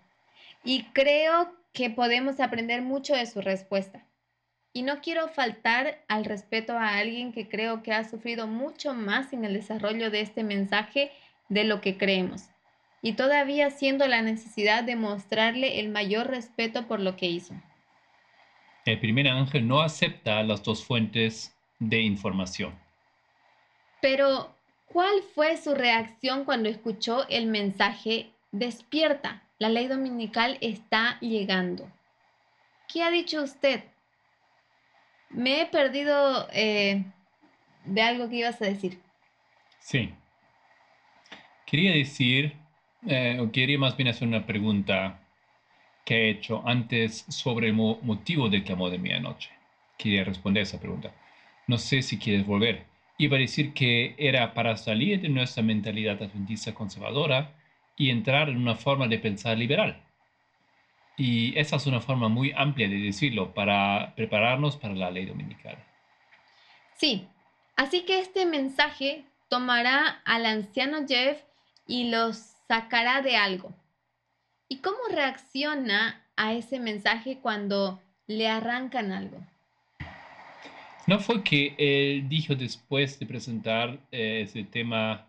[0.64, 4.06] y creo que podemos aprender mucho de su respuesta.
[4.72, 9.34] Y no quiero faltar al respeto a alguien que creo que ha sufrido mucho más
[9.34, 11.12] en el desarrollo de este mensaje
[11.50, 12.44] de lo que creemos.
[13.02, 17.54] Y todavía siendo la necesidad de mostrarle el mayor respeto por lo que hizo.
[18.84, 22.78] El primer ángel no acepta las dos fuentes de información.
[24.02, 24.54] Pero,
[24.86, 31.90] ¿cuál fue su reacción cuando escuchó el mensaje Despierta, la ley dominical está llegando?
[32.92, 33.82] ¿Qué ha dicho usted?
[35.30, 37.04] Me he perdido eh,
[37.84, 39.00] de algo que ibas a decir.
[39.80, 40.14] Sí.
[41.66, 42.56] Quería decir,
[43.06, 45.23] eh, o quería más bien hacer una pregunta
[46.04, 49.50] que he hecho antes sobre el mo- motivo del clamor de medianoche.
[49.96, 51.12] Quería responder esa pregunta.
[51.66, 52.84] No sé si quieres volver.
[53.16, 57.52] Iba a decir que era para salir de nuestra mentalidad adventista conservadora
[57.96, 60.02] y entrar en una forma de pensar liberal.
[61.16, 65.78] Y esa es una forma muy amplia de decirlo para prepararnos para la ley dominical.
[66.96, 67.26] Sí,
[67.76, 71.40] así que este mensaje tomará al anciano Jeff
[71.86, 72.36] y los
[72.66, 73.72] sacará de algo.
[74.74, 79.38] ¿Y cómo reacciona a ese mensaje cuando le arrancan algo?
[81.06, 85.28] ¿No fue que él dijo después de presentar eh, ese tema,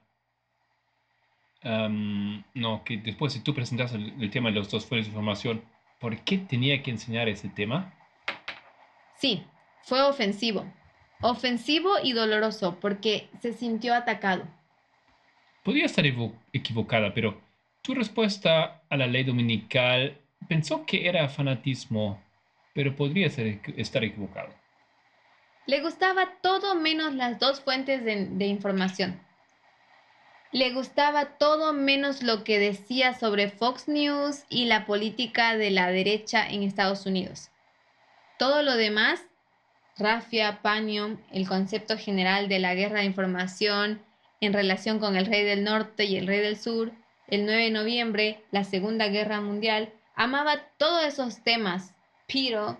[1.61, 5.11] am, no, que después de tú presentas el, el tema de los dos fuentes de
[5.11, 5.61] información,
[5.99, 7.93] ¿por qué tenía que enseñar ese tema?
[9.19, 9.43] Sí,
[9.83, 10.65] fue ofensivo.
[11.21, 14.43] Ofensivo y doloroso porque se sintió atacado.
[15.63, 16.03] Podría estar
[16.51, 17.44] equivocada, pero
[17.85, 20.17] tu respuesta a la ley dominical
[20.49, 22.19] pensó que era fanatismo,
[22.73, 24.49] pero podría estar equivocado.
[25.67, 29.21] Le gustaba todo menos las dos fuentes de, información.
[30.51, 35.91] Le gustaba todo menos lo que decía sobre Fox News y la política de la
[35.91, 37.51] derecha en Estados Unidos.
[38.39, 39.23] Todo lo demás,
[39.97, 44.01] Rafia, Panion, el concepto general de la guerra de información
[44.41, 46.91] en relación con el rey del norte y el rey del sur,
[47.27, 51.93] el 9 de noviembre, la Segunda Guerra Mundial, amaba todos esos temas,
[52.27, 52.77] pero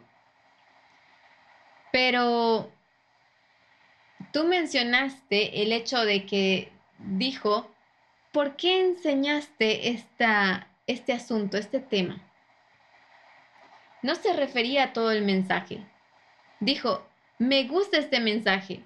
[1.96, 2.70] pero
[4.34, 6.70] tú mencionaste el hecho de que
[7.00, 7.72] dijo,
[8.34, 12.22] ¿por qué enseñaste esta, este asunto, este tema?
[14.02, 15.86] No se refería a todo el mensaje.
[16.60, 18.84] Dijo, me gusta este mensaje.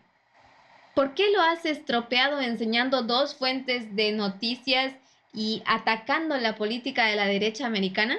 [0.93, 4.93] ¿Por qué lo has estropeado enseñando dos fuentes de noticias
[5.33, 8.17] y atacando la política de la derecha americana?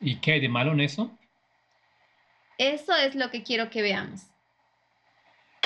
[0.00, 1.10] ¿Y qué hay de malo en eso?
[2.58, 4.26] Eso es lo que quiero que veamos.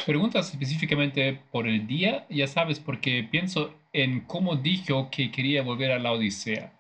[0.06, 5.92] Preguntas específicamente por el día, ya sabes, porque pienso en cómo dijo que quería volver
[5.92, 6.72] a la Odisea.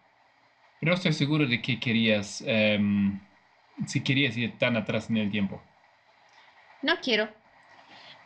[0.80, 3.20] Pero no estoy seguro de que querías, em,
[3.86, 5.60] si querías ir tan atrás en el tiempo.
[6.82, 7.28] No quiero.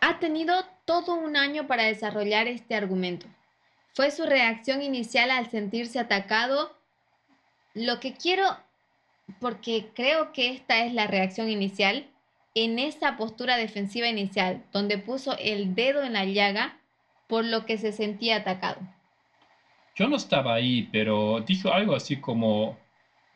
[0.00, 3.26] Ha tenido todo un año para desarrollar este argumento.
[3.94, 6.76] Fue su reacción inicial al sentirse atacado.
[7.74, 8.44] Lo que quiero,
[9.40, 12.06] porque creo que esta es la reacción inicial,
[12.54, 16.76] en esa postura defensiva inicial, donde puso el dedo en la llaga
[17.26, 18.80] por lo que se sentía atacado.
[19.94, 22.78] Yo no estaba ahí, pero dijo algo así como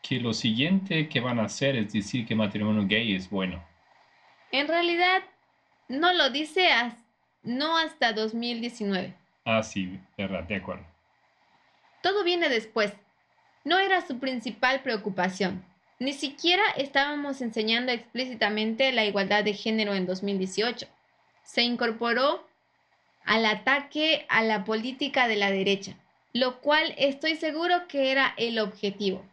[0.03, 3.63] que lo siguiente que van a hacer es decir que matrimonio gay es bueno.
[4.53, 5.23] En realidad,
[5.89, 7.05] no lo dice as-
[7.43, 9.15] no hasta 2019.
[9.47, 10.85] Ah, sí, verdad, de acuerdo.
[12.03, 12.93] Todo viene después.
[13.65, 15.65] No era su principal preocupación.
[16.01, 20.89] Ni siquiera estábamos enseñando explícitamente la igualdad de género en 2018.
[21.45, 22.45] Se incorporó
[23.25, 25.95] al ataque a la política de la derecha,
[26.33, 29.25] lo cual estoy seguro que era el objetivo.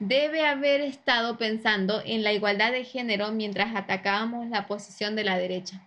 [0.00, 5.38] Debe haber estado pensando en la igualdad de género mientras atacábamos la posición de la
[5.38, 5.80] derecha.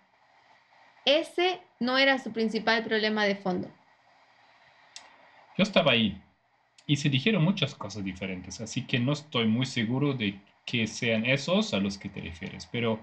[1.06, 3.70] Ese no era su principal problema de fondo.
[5.58, 6.20] Yo estaba ahí
[6.88, 11.26] y se dijeron muchas cosas diferentes, así que no estoy muy seguro de que sean
[11.26, 12.99] esos a los que te refieres, pero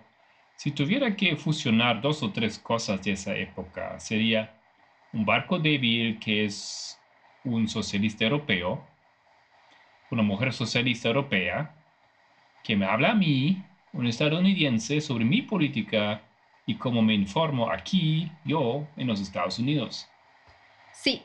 [0.57, 4.53] si tuviera que fusionar dos o tres cosas de esa época, sería
[5.13, 7.01] un barco débil que es
[7.45, 8.85] un socialista europeo,
[10.11, 11.75] una mujer socialista europea,
[12.63, 16.23] que me habla a mí, un estadounidense, sobre mi política
[16.67, 20.09] y cómo me informo aquí, yo, en los Estados Unidos.
[20.93, 21.23] Sí,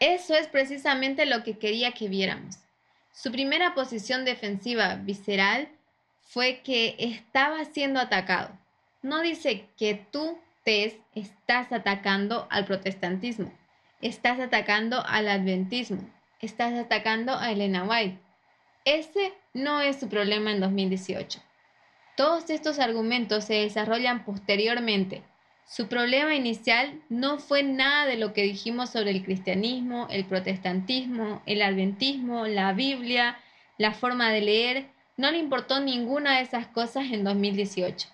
[0.00, 2.58] eso es precisamente lo que quería que viéramos.
[3.12, 5.68] Su primera posición defensiva visceral
[6.22, 8.56] fue que estaba siendo atacado.
[9.02, 13.52] No dice que tú, Tess, estás atacando al protestantismo,
[14.00, 16.08] estás atacando al adventismo,
[16.40, 18.18] estás atacando a Elena White.
[18.84, 21.42] Ese no es su problema en 2018.
[22.20, 25.22] Todos estos argumentos se desarrollan posteriormente.
[25.66, 31.40] Su problema inicial no fue nada de lo que dijimos sobre el cristianismo, el protestantismo,
[31.46, 33.38] el adventismo, la Biblia,
[33.78, 34.86] la forma de leer.
[35.16, 38.06] No le importó ninguna de esas cosas en 2018.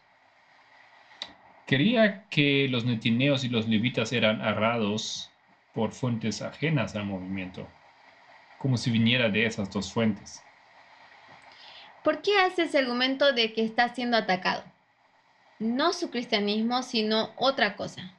[1.67, 5.33] Quería que los netineos y los levitas eran arrados
[5.75, 7.67] por fuentes ajenas al movimiento,
[8.59, 10.46] como si viniera de esas dos fuentes.
[12.07, 14.63] ¿Por qué hace ese argumento de que está siendo atacado?
[15.59, 18.15] No su cristianismo, sino otra cosa.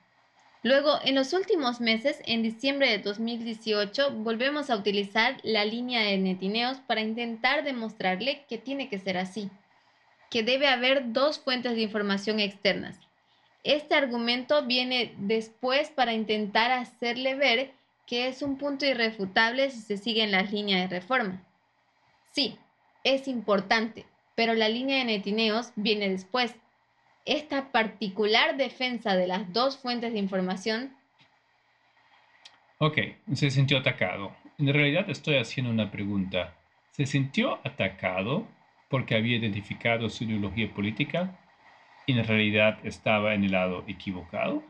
[0.61, 6.17] Luego, en los últimos meses, en diciembre de 2018, volvemos a utilizar la línea de
[6.17, 9.49] Netineos para intentar demostrarle que tiene que ser así,
[10.29, 12.99] que debe haber dos fuentes de información externas.
[13.63, 17.71] Este argumento viene después para intentar hacerle ver
[18.05, 21.41] que es un punto irrefutable si se siguen las líneas de reforma.
[22.33, 22.59] Sí,
[23.13, 24.05] es importante,
[24.35, 26.55] pero la línea de Netineos viene después
[27.25, 30.93] esta particular defensa de las dos fuentes de información?
[32.79, 32.97] Ok,
[33.33, 34.35] se sintió atacado.
[34.57, 36.55] En realidad estoy haciendo una pregunta.
[36.91, 38.45] ¿Se sintió atacado
[38.89, 41.39] porque había identificado su ideología política
[42.05, 44.63] y en realidad estaba en el lado equivocado?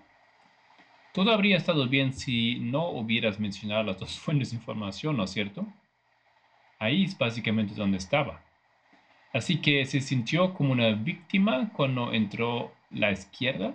[1.11, 5.31] Todo habría estado bien si no hubieras mencionado las dos fuentes de información, ¿no es
[5.31, 5.65] cierto?
[6.79, 8.41] Ahí es básicamente donde estaba.
[9.33, 13.73] Así que se sintió como una víctima cuando entró la izquierda.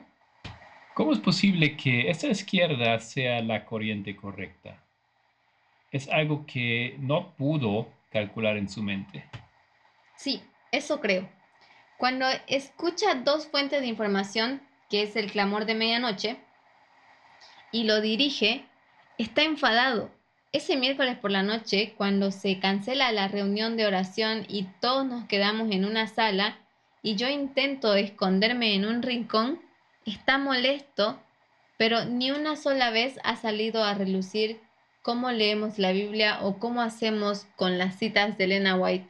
[0.94, 4.82] ¿Cómo es posible que esa izquierda sea la corriente correcta?
[5.90, 9.24] Es algo que no pudo calcular en su mente.
[10.16, 11.28] Sí, eso creo.
[11.98, 16.36] Cuando escucha dos fuentes de información, que es el clamor de medianoche,
[17.70, 18.64] y lo dirige,
[19.18, 20.10] está enfadado
[20.52, 25.24] ese miércoles por la noche, cuando se cancela la reunión de oración y todos nos
[25.24, 26.58] quedamos en una sala
[27.02, 29.60] y yo intento esconderme en un rincón,
[30.04, 31.18] está molesto,
[31.78, 34.60] pero ni una sola vez ha salido a relucir
[35.00, 39.08] cómo leemos la Biblia o cómo hacemos con las citas de Elena White.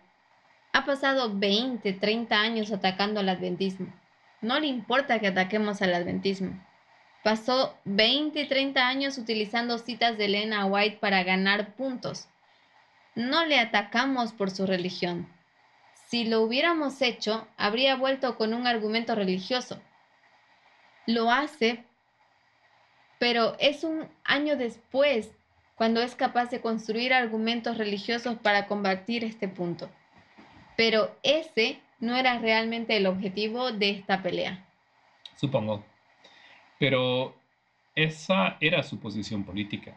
[0.73, 3.93] Ha pasado 20, 30 años atacando al adventismo.
[4.41, 6.65] No le importa que ataquemos al adventismo.
[7.23, 12.29] Pasó 20 y 30 años utilizando citas de Elena White para ganar puntos.
[13.15, 15.29] No le atacamos por su religión.
[16.09, 19.81] Si lo hubiéramos hecho, habría vuelto con un argumento religioso.
[21.07, 21.85] Lo hace,
[23.19, 25.31] pero es un año después
[25.77, 29.89] cuando es capaz de construir argumentos religiosos para combatir este punto.
[30.77, 34.67] Pero ese no era realmente el objetivo de esta pelea.
[35.37, 35.85] Supongo.
[36.83, 37.41] Pero
[37.95, 39.97] esa era su posición política.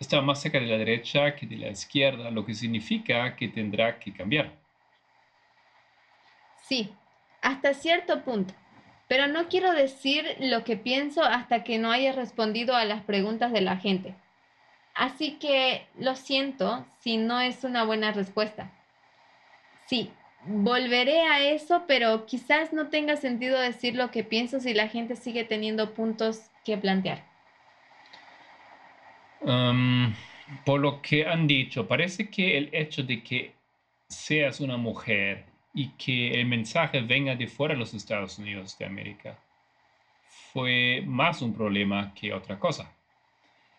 [0.00, 4.00] Estaba más cerca de la derecha que de la izquierda, lo que significa que tendrá
[4.00, 4.50] que cambiar.
[6.60, 6.92] Sí,
[7.40, 8.52] hasta cierto punto.
[9.06, 13.52] Pero no quiero decir lo que pienso hasta que no haya respondido a las preguntas
[13.52, 14.16] de la gente.
[14.96, 18.72] Así que lo siento si no es una buena respuesta.
[19.86, 20.10] Sí,
[20.46, 25.16] volveré a eso, pero quizás no tenga sentido decir lo que pienso si la gente
[25.16, 27.24] sigue teniendo puntos que plantear.
[30.64, 33.54] por lo que han dicho, parece que el hecho de que
[34.08, 38.84] seas una mujer y que el mensaje venga de fuera de los Estados Unidos de
[38.84, 39.38] América
[40.52, 42.92] fue más un problema que otra cosa.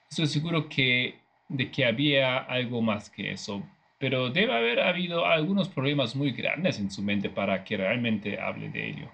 [0.10, 3.64] Estoy seguro de que había algo más que eso,
[4.04, 8.68] pero debe haber habido algunos problemas muy grandes en su mente para que realmente hable
[8.68, 9.10] de ello.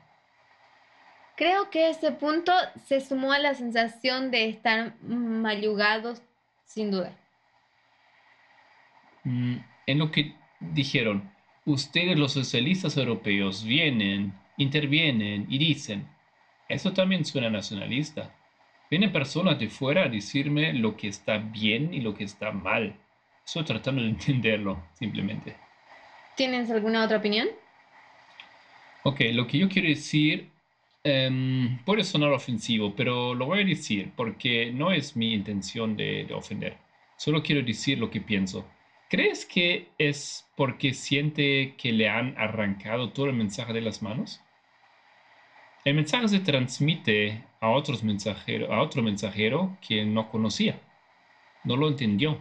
[1.38, 2.52] Creo que ese punto
[2.88, 6.24] se sumó a la sensación de estar mayugados,
[6.66, 7.16] sin duda.
[9.26, 11.32] Mm, en lo que dijeron,
[11.66, 16.08] ustedes los socialistas europeos vienen, intervienen y dicen,
[16.68, 18.36] eso también suena nacionalista.
[18.90, 22.96] Vienen personas de fuera a decirme lo que está bien y lo que está mal.
[23.50, 25.56] Estoy tratando de entenderlo, simplemente.
[26.36, 27.48] ¿Tienes alguna otra opinión?
[29.02, 30.52] Ok, lo que yo quiero decir
[31.04, 36.26] em, puede sonar ofensivo, pero lo voy a decir porque no es mi intención de,
[36.26, 36.78] de ofender.
[37.18, 38.68] Solo quiero decir lo que pienso.
[39.10, 44.42] ¿Crees que es porque siente que le han arrancado todo el mensaje de las manos?
[45.86, 50.80] El mensaje se transmite a, otros mensajero, a otro mensajero que no conocía.
[51.64, 52.40] No lo entendió.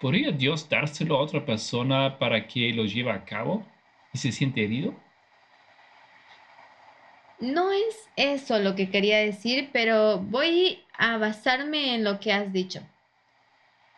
[0.00, 3.66] ¿Podría Dios dárselo a otra persona para que lo lleve a cabo
[4.12, 4.94] y se siente herido?
[7.40, 12.52] No es eso lo que quería decir, pero voy a basarme en lo que has
[12.52, 12.80] dicho.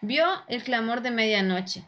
[0.00, 1.82] Vio el clamor de medianoche.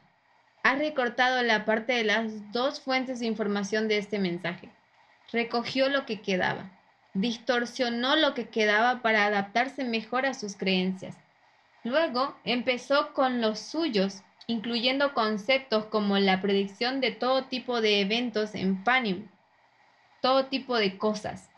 [0.63, 4.69] Ha recortado la parte de las dos fuentes de información de este mensaje.
[5.33, 6.71] Recogió lo que quedaba.
[7.15, 11.17] Distorsionó lo que quedaba para adaptarse mejor a sus creencias
[11.85, 18.55] Luego empezó con los suyos, incluyendo conceptos como la predicción de todo tipo de eventos
[18.55, 19.27] en Panium,
[20.21, 21.51] todo tipo de cosas.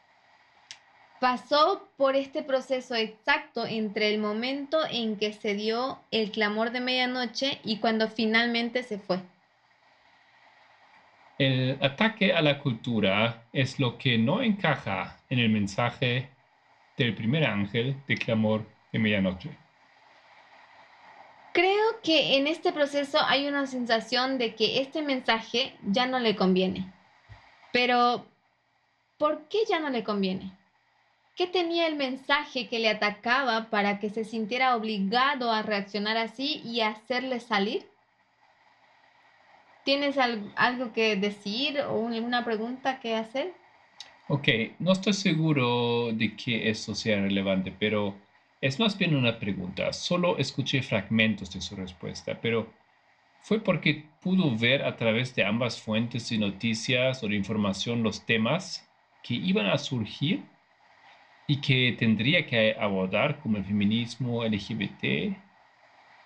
[1.21, 6.81] Pasó por este proceso exacto entre el momento en que se dio el clamor de
[6.81, 9.21] medianoche y cuando finalmente se fue.
[11.39, 16.31] El ataque a la cultura es lo que no encaja en el mensaje
[16.97, 19.64] del primer ángel de clamor de medianoche.
[22.05, 26.93] Que en este proceso hay una sensación de que este mensaje ya no le conviene.
[27.73, 28.27] Pero,
[29.19, 30.53] ¿por qué ya no le conviene?
[31.35, 36.61] ¿Qué tenía el mensaje que le atacaba para que se sintiera obligado a reaccionar así
[36.65, 37.89] y hacerle salir?
[39.85, 43.53] ¿Tienes algo que decir o una pregunta que hacer?
[44.29, 44.49] Ok,
[44.79, 48.15] no estoy seguro de que esto sea relevante, pero
[48.65, 49.93] es más bien una pregunta.
[49.93, 52.73] Solo escuché fragmentos de su respuesta, pero
[53.43, 58.25] fue porque pudo ver a través de ambas fuentes de noticias o de información los
[58.25, 58.89] temas
[59.23, 60.43] que iban a surgir
[61.47, 65.37] y que tendría que abordar como el feminismo LGBT.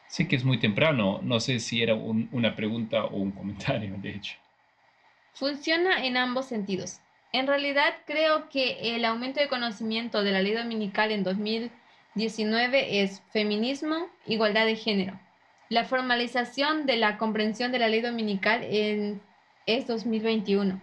[0.07, 4.11] Sé que es muy temprano, no sé si era una pregunta o un comentario, de
[4.11, 4.37] hecho.
[5.35, 7.01] Funciona en ambos sentidos.
[7.33, 11.73] En realidad creo que el aumento de conocimiento de la ley dominical en 2000
[12.19, 15.19] 19 es feminismo, igualdad de género.
[15.69, 19.23] La formalización de la comprensión de la ley dominical en,
[19.67, 20.83] es 2021.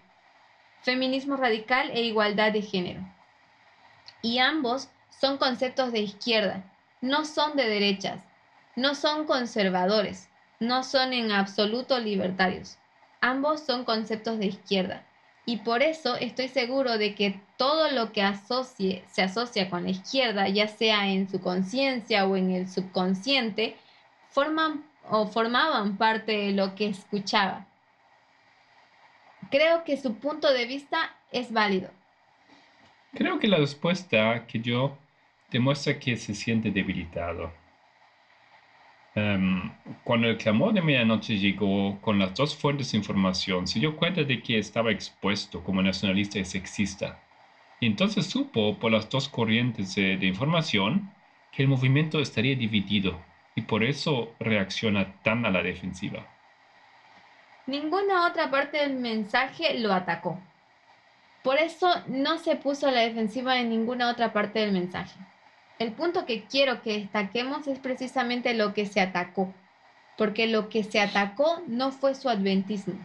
[0.81, 3.01] Feminismo radical e igualdad de género.
[4.21, 6.63] Y ambos son conceptos de izquierda,
[7.01, 8.23] no son de derechas,
[8.77, 10.29] no son conservadores,
[10.61, 12.77] no son en absoluto libertarios.
[13.19, 15.05] Ambos son conceptos de izquierda.
[15.45, 19.91] Y por eso estoy seguro de que todo lo que asocie, se asocia con la
[19.91, 23.75] izquierda, ya sea en su conciencia o en el subconsciente,
[24.29, 27.67] forman o formaban parte de lo que escuchaba.
[29.51, 31.91] Creo que su punto de vista es válido.
[33.13, 34.97] Creo que la respuesta que yo
[35.51, 37.53] demuestra que se siente debilitado.
[39.16, 39.72] Em,
[40.03, 44.24] cuando el clamor de medianoche llegó con las dos fuentes de información, se dio cuenta
[44.24, 47.18] de que estaba expuesto como nacionalista y sexista.
[47.80, 51.11] Y entonces supo por las dos corrientes de, de información
[51.53, 53.22] que el movimiento estaría dividido
[53.55, 56.28] y por eso reacciona tan a la defensiva.
[57.68, 60.39] Ninguna otra parte del mensaje lo atacó.
[61.41, 65.18] Por eso no se puso a la defensiva en ninguna otra parte del mensaje.
[65.78, 69.53] El punto que quiero que destaquemos es precisamente lo que se atacó,
[70.17, 72.95] porque lo que se atacó no fue su adventismo.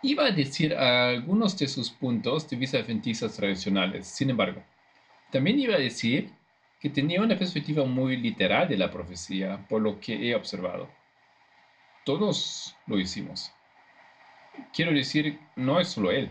[0.00, 4.62] Iba a decir algunos de sus puntos de vista adventistas tradicionales, sin embargo,
[5.30, 6.30] también iba a decir
[6.80, 10.88] que tenía una perspectiva muy literal de la profecía, por lo que he observado.
[12.04, 13.50] Todos lo hicimos.
[14.72, 16.30] Quiero decir, no es solo él.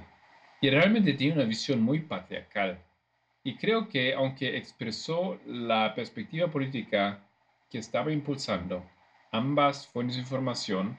[0.62, 2.80] Y realmente tiene una visión muy patriarcal
[3.44, 7.20] y creo que aunque expresó la perspectiva política
[7.70, 8.84] que estaba impulsando
[9.32, 10.98] ambas fuentes de información,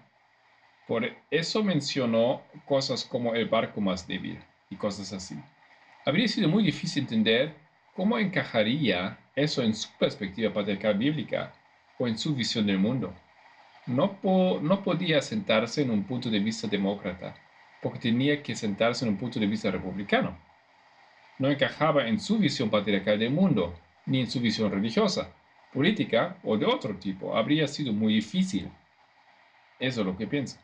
[0.87, 4.39] por eso mencionó cosas como el barco más débil
[4.69, 5.37] y cosas así.
[6.05, 7.55] Habría sido muy difícil entender
[7.95, 11.53] cómo encajaría eso en su perspectiva patriarcal bíblica
[11.99, 13.15] o en su visión del mundo.
[13.87, 14.19] No,
[14.61, 17.35] no podía sentarse en un punto de vista demócrata,
[17.81, 20.37] porque tenía que sentarse en un punto de vista republicano
[21.39, 23.75] no encajaba en su visión patriarcal del mundo,
[24.07, 25.31] ni en su visión religiosa,
[25.73, 27.37] política o de otro tipo.
[27.37, 28.71] Habría sido muy difícil.
[29.79, 30.59] Eso es lo que pienso.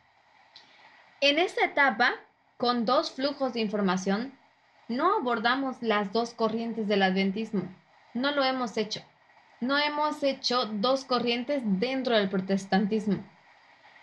[1.19, 2.13] En esta etapa,
[2.57, 4.33] con dos flujos de información,
[4.87, 7.63] no abordamos las dos corrientes del adventismo.
[8.13, 9.01] No lo hemos hecho.
[9.59, 13.23] No hemos hecho dos corrientes dentro del protestantismo.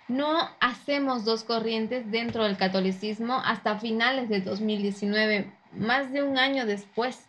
[0.07, 6.67] No hacemos dos corrientes dentro del catolicismo hasta finales de 2019, más de un año
[6.67, 7.27] después.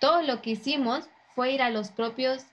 [0.00, 2.46] Todo lo que hicimos fue ir a los propios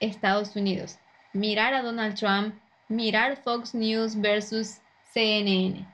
[0.00, 0.98] Estados Unidos,
[1.32, 2.54] mirar a Donald Trump,
[2.88, 4.80] mirar Fox News versus
[5.12, 5.86] CNN,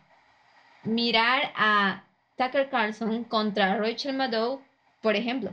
[0.84, 2.04] mirar a
[2.36, 4.62] Tucker Carlson contra Rachel Maddow,
[5.02, 5.50] por ejemplo.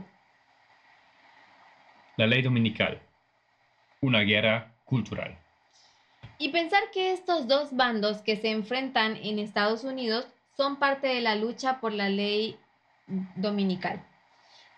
[2.16, 3.02] La ley dominical,
[4.00, 5.36] una guerra cultural.
[6.38, 10.26] Y pensar que estos dos bandos que se enfrentan en Estados Unidos
[10.56, 12.58] son parte de la lucha por la ley
[13.36, 14.04] dominical.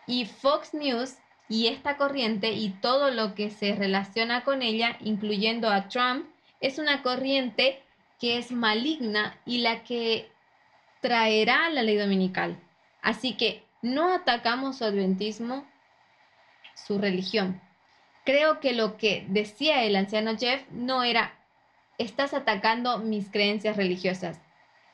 [0.06, 1.16] Y Fox News
[1.48, 6.26] y esta corriente y todo lo que se relaciona con ella, incluyendo a Trump,
[6.60, 7.82] es una corriente
[8.20, 10.30] que es maligna y la que
[11.00, 12.60] traerá la ley dominical.
[13.00, 15.66] Así que no atacamos su adventismo,
[16.74, 17.60] su religión.
[18.24, 21.32] Creo que lo que decía el anciano Jeff no era,
[21.96, 24.40] estás atacando mis creencias religiosas,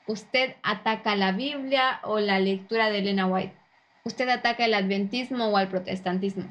[0.07, 3.55] Usted ataca la Biblia o la lectura de Elena White.
[4.03, 6.45] Usted ataca el adventismo o al protestantismo.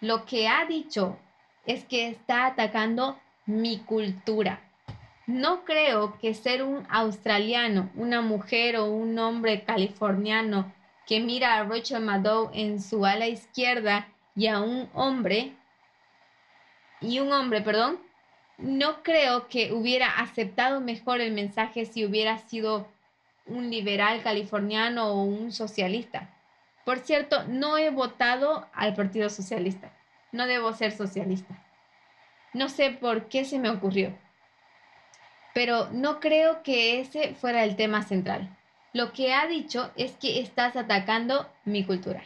[0.00, 1.18] Lo que ha dicho
[1.64, 4.60] es que está atacando mi cultura.
[5.26, 10.72] No creo que ser un australiano, una mujer o un hombre californiano
[11.06, 15.54] que mira a Rachel Maddow en su ala izquierda y a un hombre,
[17.00, 18.00] y un hombre, perdón,
[18.58, 22.88] no creo que hubiera aceptado mejor el mensaje si hubiera sido
[23.46, 26.30] un liberal californiano o un socialista.
[26.84, 29.92] Por cierto, no he votado al Partido Socialista.
[30.32, 31.62] No debo ser socialista.
[32.52, 34.16] No sé por qué se me ocurrió.
[35.54, 38.56] Pero no creo que ese fuera el tema central.
[38.92, 42.22] Lo que ha dicho es que estás atacando mi cultura.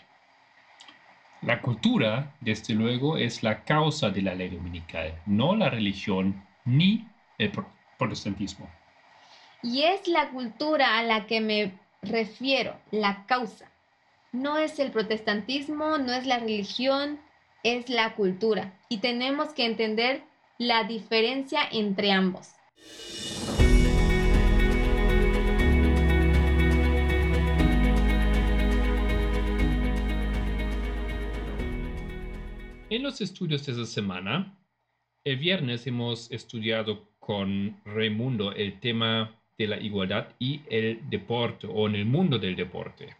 [1.47, 7.07] La cultura, desde luego, es la causa de la ley dominical, no la religión ni
[7.39, 7.53] el
[7.97, 8.69] protestantismo.
[9.63, 13.71] Y es la cultura a la que me refiero, la causa.
[14.33, 17.21] No es el protestantismo, no es la religión,
[17.63, 18.73] es la cultura.
[18.89, 20.25] Y tenemos que entender
[20.59, 22.57] la diferencia entre ambos.
[32.89, 34.57] En los estudios de esta semana,
[35.25, 41.89] el viernes hemos estudiado con Raimundo el tema de la igualdad y el deporte o
[41.89, 43.17] en el mundo del deporte.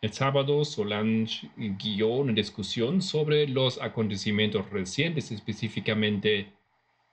[0.00, 6.54] El sábado Solange guió una discusión sobre los acontecimientos recientes, específicamente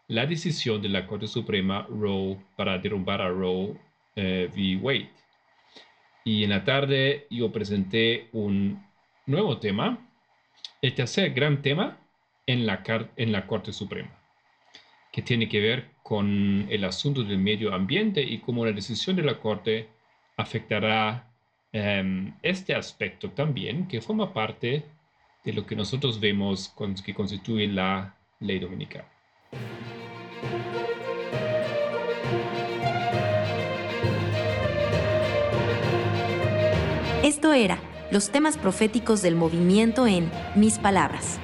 [0.07, 3.77] la decisión de la Corte Suprema Roe para derrumbar a Roe
[4.15, 4.77] eh, v.
[4.77, 5.09] Wade.
[6.23, 8.81] Y en la tarde yo presenté un
[9.25, 10.12] nuevo tema
[10.83, 11.97] el tercer gran tema
[12.45, 12.83] en la,
[13.15, 14.19] en la Corte Suprema,
[15.13, 19.21] que tiene que ver con el asunto del medio ambiente y cómo la decisión de
[19.23, 19.87] la Corte
[20.35, 21.31] afectará
[21.71, 24.83] em, este aspecto también, que forma parte
[25.45, 29.05] de lo que nosotros vemos con, que constituye la ley dominical.
[37.23, 41.39] Esto era los temas proféticos del movimiento en Mis Palabras.